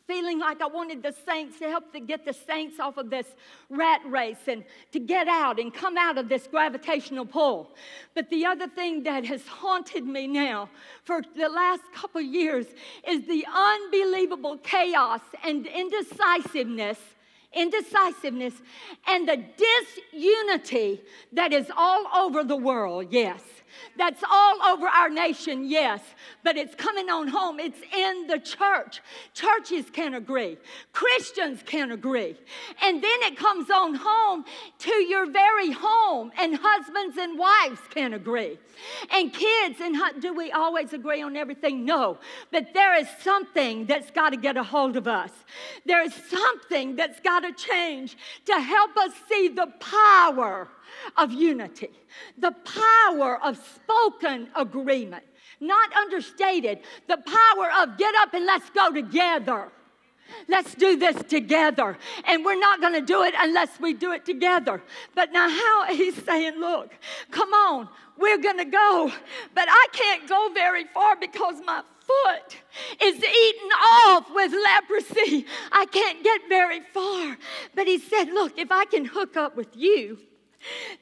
[0.07, 3.27] feeling like I wanted the saints to help to get the saints off of this
[3.69, 7.75] rat race and to get out and come out of this gravitational pull.
[8.13, 10.69] But the other thing that has haunted me now
[11.03, 12.67] for the last couple years
[13.07, 16.99] is the unbelievable chaos and indecisiveness
[17.55, 18.55] indecisiveness,
[19.07, 19.43] and the
[20.11, 21.01] disunity
[21.33, 23.41] that is all over the world, yes.
[23.97, 26.01] That's all over our nation, yes,
[26.43, 27.59] but it's coming on home.
[27.59, 29.01] It's in the church.
[29.33, 30.57] Churches can agree,
[30.91, 32.35] Christians can agree.
[32.81, 34.45] And then it comes on home
[34.79, 38.57] to your very home, and husbands and wives can agree.
[39.11, 41.85] And kids, and do we always agree on everything?
[41.85, 42.17] No.
[42.51, 45.31] But there is something that's got to get a hold of us.
[45.85, 50.67] There is something that's got to change to help us see the power
[51.17, 51.91] of unity,
[52.37, 55.23] the power of spoken agreement,
[55.59, 59.71] not understated, the power of get up and let's go together.
[60.47, 61.97] Let's do this together.
[62.25, 64.81] And we're not going to do it unless we do it together.
[65.15, 66.91] But now, how he's saying, look,
[67.31, 69.11] come on, we're going to go.
[69.53, 72.57] But I can't go very far because my foot
[73.01, 75.45] is eaten off with leprosy.
[75.71, 77.37] I can't get very far.
[77.75, 80.19] But he said, look, if I can hook up with you,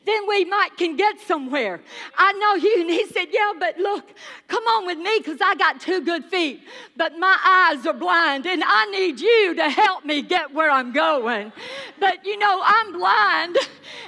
[0.06, 1.82] then we might can get somewhere.
[2.18, 2.82] I know you.
[2.82, 4.10] And he said, Yeah, but look,
[4.48, 6.62] come on with me because I got two good feet,
[6.98, 10.92] but my eyes are blind and I need you to help me get where I'm
[10.92, 11.52] going.
[12.00, 13.58] But you know, I'm blind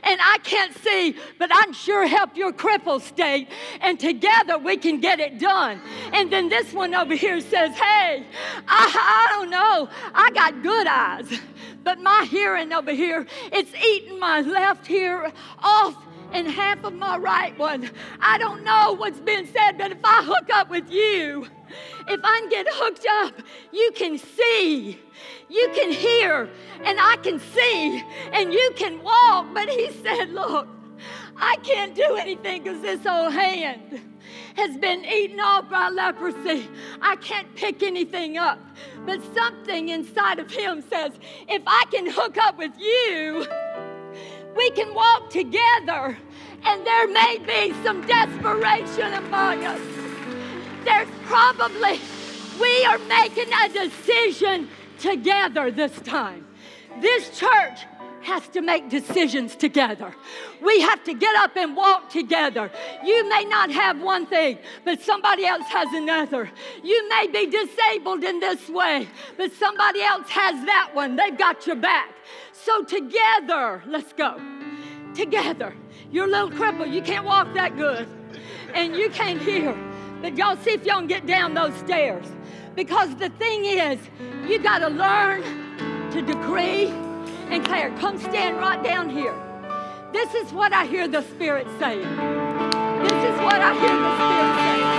[0.03, 3.47] and I can't see, but I can sure help your crippled state.
[3.81, 5.81] And together we can get it done.
[6.11, 8.25] And then this one over here says, Hey,
[8.67, 9.89] I, I don't know.
[10.13, 11.39] I got good eyes
[11.83, 15.95] but my hearing over here, it's eating my left ear off
[16.31, 17.89] and half of my right one.
[18.19, 21.47] I don't know what's been said, but if I hook up with you,
[22.07, 23.33] if I get hooked up,
[23.71, 24.99] you can see,
[25.49, 26.49] you can hear,
[26.83, 29.47] and I can see, and you can walk.
[29.53, 30.67] But he said, Look,
[31.37, 34.01] I can't do anything because this old hand
[34.55, 36.67] has been eaten off by leprosy.
[37.01, 38.59] I can't pick anything up.
[39.05, 41.11] But something inside of him says,
[41.47, 43.45] if I can hook up with you,
[44.55, 46.17] we can walk together.
[46.65, 49.81] And there may be some desperation among us.
[50.85, 51.99] There's probably,
[52.59, 56.45] we are making a decision together this time.
[57.01, 57.79] This church
[58.23, 60.13] has to make decisions together.
[60.61, 62.71] We have to get up and walk together.
[63.03, 66.49] You may not have one thing, but somebody else has another.
[66.83, 69.07] You may be disabled in this way,
[69.37, 71.15] but somebody else has that one.
[71.15, 72.13] They've got your back.
[72.51, 74.39] So, together, let's go.
[75.13, 75.75] Together.
[76.11, 76.91] You're a little cripple.
[76.91, 78.07] You can't walk that good,
[78.73, 79.75] and you can't hear.
[80.21, 82.25] But y'all see if y'all can get down those stairs.
[82.75, 83.99] Because the thing is,
[84.47, 85.43] you got to learn
[86.11, 86.87] to decree
[87.53, 89.35] and Claire, come stand right down here.
[90.11, 92.01] This is what I hear the Spirit saying.
[92.01, 94.93] This is what I hear the Spirit saying.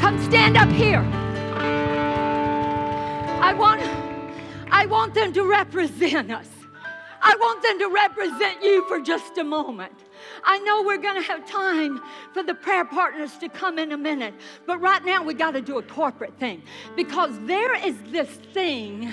[0.00, 1.00] Come stand up here.
[3.40, 3.80] I want,
[4.70, 6.48] I want them to represent us.
[7.22, 9.94] I want them to represent you for just a moment.
[10.44, 12.00] I know we're going to have time
[12.32, 14.34] for the prayer partners to come in a minute,
[14.66, 16.62] but right now we got to do a corporate thing
[16.96, 19.12] because there is this thing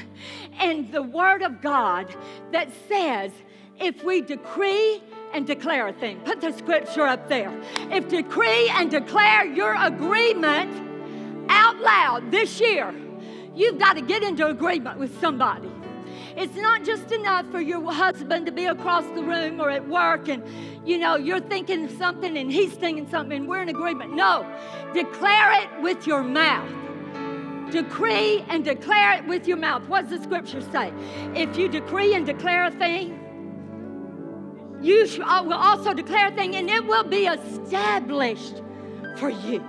[0.62, 2.16] in the Word of God
[2.52, 3.32] that says
[3.80, 5.04] if we decree
[5.34, 7.54] and declare a thing, put the scripture up there.
[7.92, 10.72] If decree and declare your agreement
[11.50, 12.94] out loud this year,
[13.56, 15.70] you've got to get into agreement with somebody.
[16.38, 20.30] It's not just enough for your husband to be across the room or at work
[20.30, 20.44] and,
[20.88, 24.14] you know, you're thinking something and he's thinking something and we're in agreement.
[24.14, 24.46] No,
[24.94, 26.72] declare it with your mouth.
[27.72, 29.88] Decree and declare it with your mouth.
[29.88, 30.94] What does the scripture say?
[31.34, 33.20] If you decree and declare a thing,
[34.80, 38.62] you uh, will also declare a thing and it will be established
[39.16, 39.64] for you.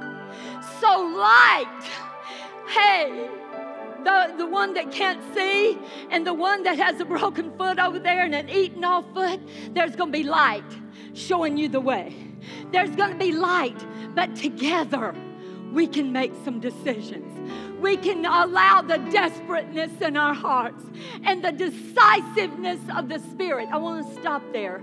[0.80, 1.82] So, light,
[2.68, 3.30] hey,
[4.04, 5.78] the, the one that can't see
[6.10, 9.40] and the one that has a broken foot over there and an eaten off foot,
[9.74, 10.64] there's going to be light
[11.14, 12.14] showing you the way.
[12.72, 13.84] There's going to be light,
[14.14, 15.14] but together
[15.72, 17.34] we can make some decisions.
[17.80, 20.84] We can allow the desperateness in our hearts
[21.24, 23.68] and the decisiveness of the Spirit.
[23.70, 24.82] I want to stop there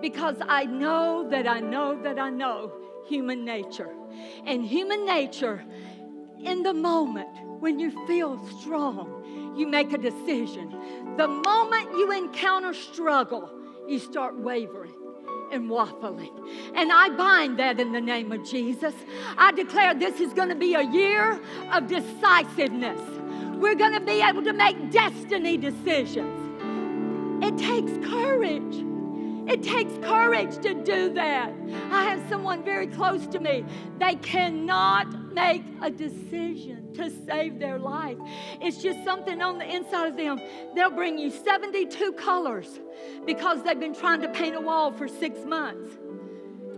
[0.00, 2.72] because I know that I know that I know
[3.08, 3.90] human nature.
[4.46, 5.64] And human nature,
[6.40, 7.28] in the moment,
[7.60, 10.74] when you feel strong, you make a decision.
[11.16, 13.50] The moment you encounter struggle,
[13.88, 14.94] you start wavering
[15.50, 16.30] and waffling.
[16.74, 18.94] And I bind that in the name of Jesus.
[19.36, 21.40] I declare this is going to be a year
[21.72, 23.00] of decisiveness.
[23.56, 26.44] We're going to be able to make destiny decisions.
[27.42, 28.84] It takes courage.
[29.50, 31.52] It takes courage to do that.
[31.90, 33.64] I have someone very close to me.
[33.98, 38.16] They cannot make a decision to save their life.
[38.60, 40.40] It's just something on the inside of them.
[40.74, 42.80] They'll bring you 72 colors
[43.26, 45.98] because they've been trying to paint a wall for six months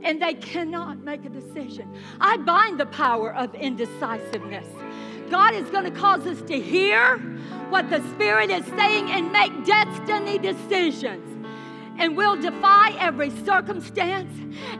[0.03, 1.95] and they cannot make a decision.
[2.21, 4.67] I bind the power of indecisiveness.
[5.31, 7.19] God is going to cause us to hear
[7.69, 11.31] what the Spirit is saying and make destiny decisions
[12.01, 14.33] and we'll defy every circumstance,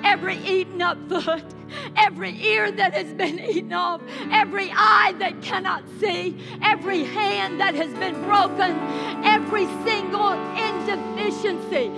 [0.03, 1.45] every eaten up foot,
[1.97, 4.01] every ear that has been eaten off,
[4.31, 8.77] every eye that cannot see, every hand that has been broken,
[9.25, 10.31] every single
[11.31, 11.91] deficiency,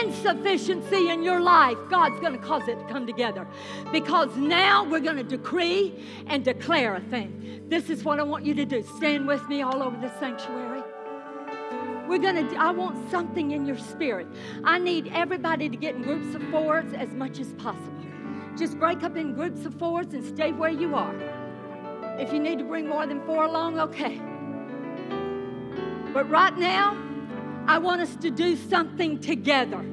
[0.00, 3.46] insufficiency in your life, God's going to cause it to come together.
[3.92, 5.94] Because now we're going to decree
[6.26, 7.62] and declare a thing.
[7.68, 8.82] This is what I want you to do.
[8.96, 10.82] Stand with me all over the sanctuary.
[12.06, 14.26] We're going to, I want something in your spirit.
[14.62, 17.90] I need everybody to get in groups of fours as much as possible.
[18.56, 21.14] Just break up in groups of fours and stay where you are.
[22.18, 24.20] If you need to bring more than four along, okay.
[26.12, 26.96] But right now,
[27.66, 29.84] I want us to do something together.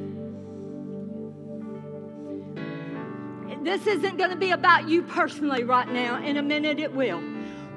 [3.63, 6.23] This isn't going to be about you personally right now.
[6.23, 7.21] In a minute, it will.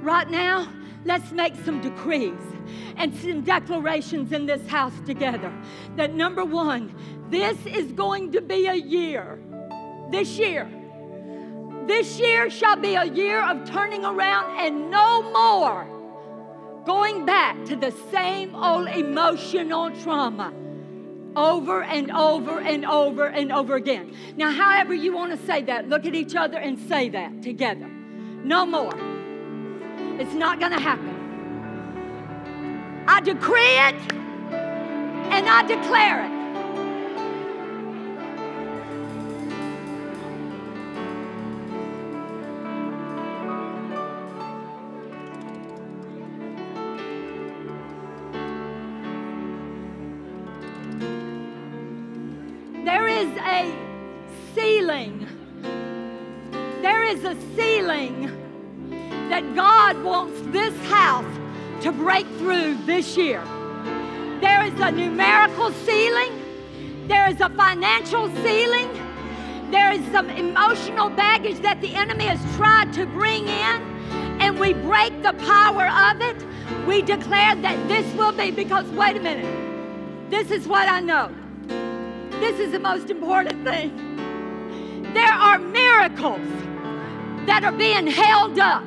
[0.01, 0.67] Right now,
[1.05, 2.41] let's make some decrees
[2.97, 5.53] and some declarations in this house together.
[5.97, 6.95] That number one,
[7.29, 9.39] this is going to be a year,
[10.11, 10.69] this year.
[11.87, 15.87] This year shall be a year of turning around and no more
[16.85, 20.53] going back to the same old emotional trauma
[21.37, 24.15] over and over and over and over again.
[24.37, 27.89] Now, however you want to say that, look at each other and say that together.
[27.89, 28.95] No more.
[30.21, 31.11] It's not going to happen.
[33.09, 33.95] I decree it
[35.33, 36.34] and I declare it.
[52.95, 53.77] There is a
[54.55, 55.27] ceiling.
[56.81, 58.31] There is a ceiling
[59.31, 61.35] that God wants this house
[61.83, 63.43] to break through this year.
[64.41, 66.41] There is a numerical ceiling,
[67.09, 68.89] there is a financial ceiling,
[69.73, 73.83] there is some emotional baggage that the enemy has tried to bring in,
[74.41, 76.47] and we break the power of it.
[76.87, 81.35] We declare that this will be, because wait a minute, this is what I know.
[82.45, 83.91] This is the most important thing.
[85.15, 86.47] There are miracles
[87.47, 88.85] that are being held up.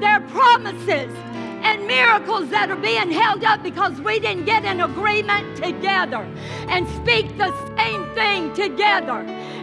[0.00, 1.14] There are promises
[1.62, 6.26] and miracles that are being held up because we didn't get an agreement together
[6.68, 9.20] and speak the same thing together.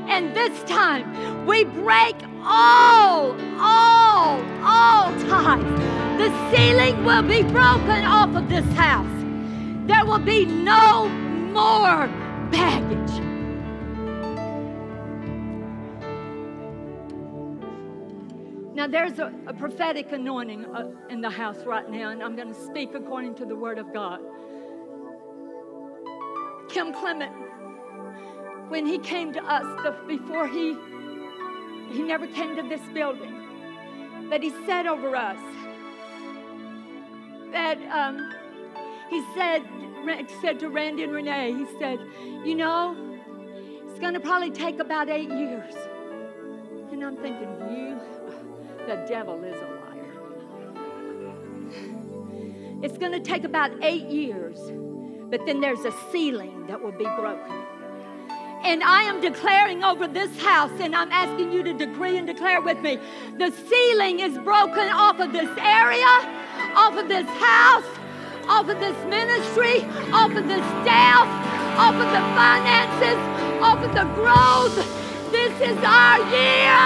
[0.08, 5.64] And this time we break all, all, all ties.
[6.20, 9.10] The ceiling will be broken off of this house.
[9.88, 12.08] There will be no more
[12.52, 13.38] baggage.
[18.76, 22.54] Now, there's a, a prophetic anointing uh, in the house right now, and I'm going
[22.54, 24.20] to speak according to the Word of God.
[26.70, 27.34] Kim Clement,
[28.70, 30.78] when he came to us the, before he
[31.92, 33.34] he never came to this building,
[34.30, 35.40] but he said over us
[37.52, 38.32] that um,
[39.10, 39.64] he said
[40.42, 42.00] said to Randy and Renee, he said,
[42.46, 42.96] you know,
[43.88, 45.74] it's going to probably take about eight years.
[46.92, 48.00] And I'm thinking, you
[48.88, 50.14] the devil is a liar.
[52.82, 54.60] It's going to take about eight years,
[55.30, 57.66] but then there's a ceiling that will be broken.
[58.64, 62.62] And I am declaring over this house, and I'm asking you to decree and declare
[62.62, 62.98] with me
[63.38, 66.06] the ceiling is broken off of this area,
[66.76, 67.86] off of this house,
[68.50, 69.84] off of this ministry,
[70.14, 71.28] off of the staff,
[71.78, 73.20] off of the finances,
[73.62, 74.76] off of the growth.
[75.32, 76.78] This is our year.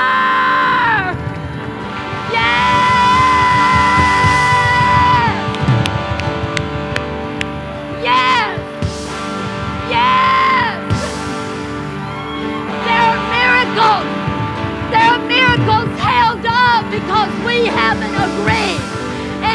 [2.34, 2.81] Yes!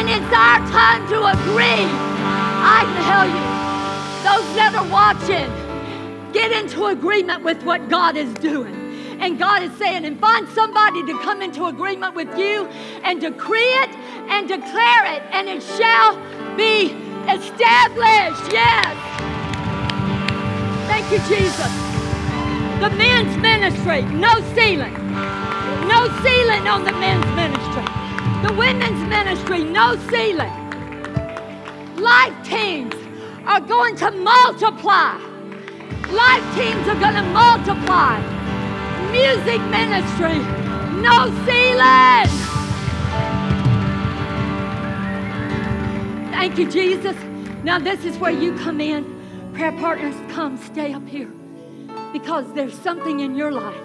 [0.09, 1.83] It's our time to agree.
[2.63, 3.43] I tell you,
[4.23, 5.51] those that are watching,
[6.31, 8.73] get into agreement with what God is doing.
[9.19, 12.67] And God is saying, and find somebody to come into agreement with you
[13.03, 13.89] and decree it
[14.29, 16.15] and declare it, and it shall
[16.55, 16.93] be
[17.27, 18.53] established.
[18.53, 18.95] Yes.
[20.87, 21.73] Thank you, Jesus.
[22.79, 24.93] The men's ministry, no ceiling.
[25.87, 27.96] No ceiling on the men's ministry.
[28.57, 30.51] Women's ministry, no ceiling.
[31.97, 32.95] Life teams
[33.45, 35.15] are going to multiply.
[36.09, 38.19] Life teams are going to multiply
[39.11, 40.39] music ministry.
[41.01, 42.27] No ceiling.
[46.31, 47.15] Thank you, Jesus.
[47.63, 49.51] Now, this is where you come in.
[49.53, 51.31] Prayer partners, come stay up here
[52.11, 53.75] because there's something in your life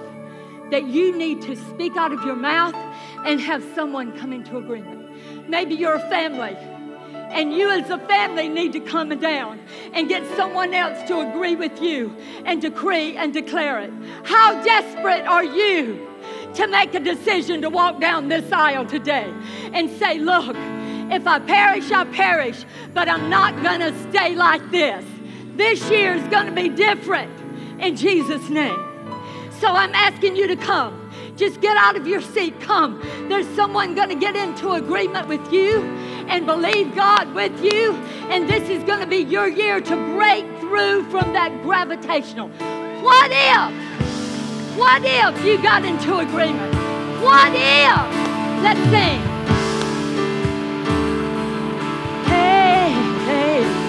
[0.70, 2.74] that you need to speak out of your mouth
[3.24, 5.48] and have someone come into agreement.
[5.48, 6.56] Maybe you're a family
[7.32, 9.58] And you, as a family, need to come down
[9.94, 12.14] and get someone else to agree with you
[12.44, 13.92] and decree and declare it.
[14.24, 16.08] How desperate are you
[16.54, 19.32] to make a decision to walk down this aisle today
[19.72, 20.54] and say, Look,
[21.10, 25.04] if I perish, I perish, but I'm not going to stay like this.
[25.56, 27.32] This year is going to be different
[27.80, 28.78] in Jesus' name.
[29.60, 31.01] So I'm asking you to come.
[31.36, 32.60] Just get out of your seat.
[32.60, 33.00] Come.
[33.28, 35.82] There's someone going to get into agreement with you
[36.28, 37.94] and believe God with you.
[38.30, 42.48] And this is going to be your year to break through from that gravitational.
[43.02, 44.76] What if?
[44.76, 46.74] What if you got into agreement?
[47.22, 48.22] What if?
[48.62, 49.20] Let's sing.
[52.26, 52.92] Hey,
[53.26, 53.82] hey.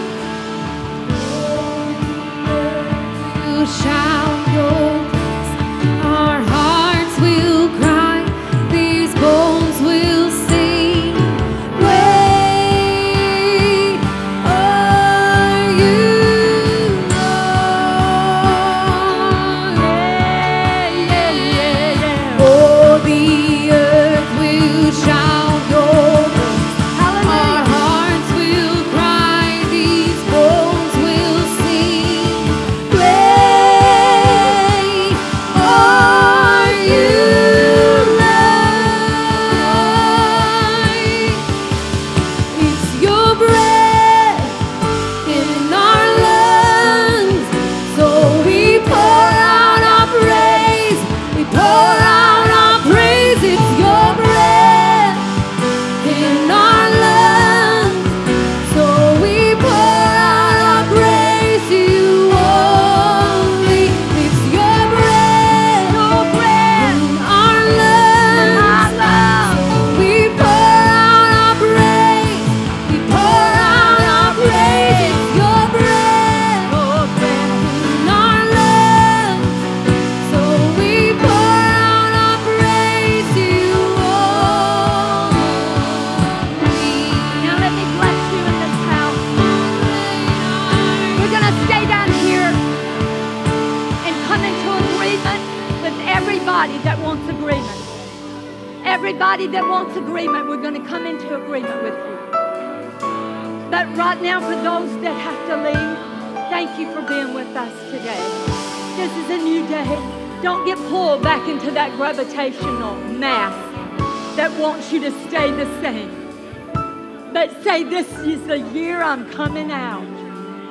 [119.72, 120.04] Out.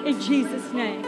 [0.07, 1.03] In Jesus' name.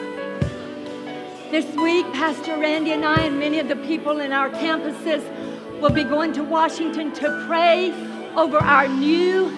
[1.50, 5.22] This week, Pastor Randy and I, and many of the people in our campuses,
[5.80, 7.92] will be going to Washington to pray
[8.34, 9.50] over our new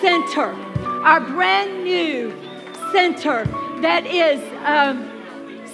[0.00, 0.52] center,
[1.02, 2.32] our brand new
[2.92, 3.44] center
[3.82, 5.12] that is um,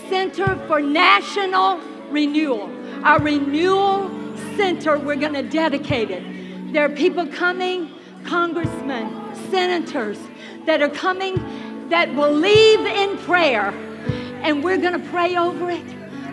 [0.09, 1.79] Center for National
[2.11, 2.71] Renewal.
[3.05, 4.11] Our renewal
[4.57, 6.73] center, we're going to dedicate it.
[6.73, 7.91] There are people coming,
[8.25, 10.19] congressmen, senators,
[10.67, 13.69] that are coming that believe in prayer,
[14.43, 15.85] and we're going to pray over it.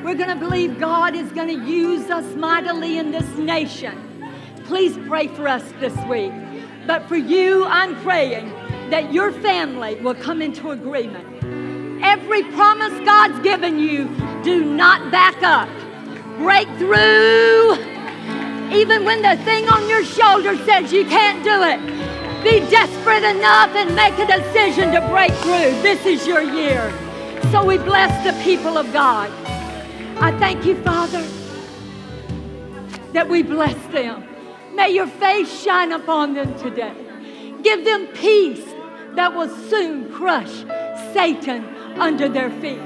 [0.04, 4.24] We're going to believe God is going to use us mightily in this nation.
[4.66, 6.32] Please pray for us this week.
[6.88, 8.50] But for you, I'm praying
[8.90, 11.26] that your family will come into agreement.
[12.04, 14.06] Every promise God's given you,
[14.44, 15.70] do not back up.
[16.38, 17.74] Break through.
[18.72, 21.99] Even when the thing on your shoulder says you can't do it,
[22.44, 25.82] be desperate enough and make a decision to break through.
[25.82, 26.94] This is your year.
[27.52, 29.30] So we bless the people of God.
[30.22, 31.26] I thank you, Father,
[33.14, 34.28] that we bless them.
[34.74, 36.94] May your face shine upon them today.
[37.64, 38.66] Give them peace
[39.16, 40.64] that will soon crush
[41.14, 41.66] Satan
[42.00, 42.80] under their feet.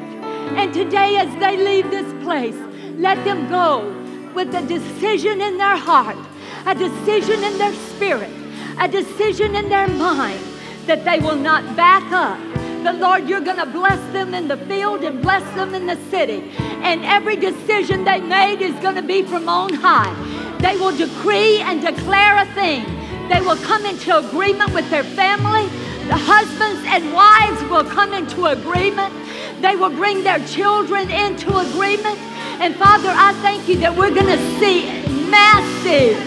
[0.58, 2.58] And today, as they leave this place,
[2.98, 3.90] let them go
[4.34, 6.18] with a decision in their heart,
[6.66, 8.32] a decision in their spirit,
[8.80, 10.40] a decision in their mind
[10.86, 12.40] that they will not back up.
[12.84, 15.96] But Lord, you're going to bless them in the field and bless them in the
[16.10, 16.52] city.
[16.60, 20.14] And every decision they made is going to be from on high.
[20.60, 22.84] They will decree and declare a thing.
[23.30, 25.68] They will come into agreement with their family.
[26.08, 29.14] The husbands and wives will come into agreement.
[29.62, 32.20] They will bring their children into agreement.
[32.60, 34.84] And Father, I thank you that we're going to see
[35.30, 36.18] massive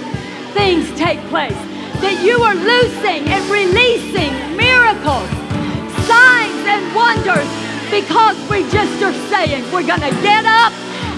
[0.55, 1.76] things take place.
[2.07, 5.27] That you are loosing and releasing miracles,
[6.07, 7.51] signs, and wonders
[7.91, 10.71] because we just are saying we're going to get up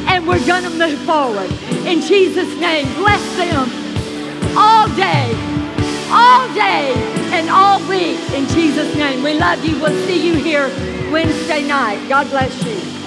[0.08, 1.52] and we're going to move forward.
[1.84, 3.68] In Jesus' name, bless them
[4.56, 5.28] all day,
[6.10, 7.18] all day.
[7.32, 9.22] and all week in Jesus' name.
[9.22, 9.78] We love you.
[9.80, 10.68] We'll see you here
[11.12, 12.08] Wednesday night.
[12.08, 12.97] God bless you.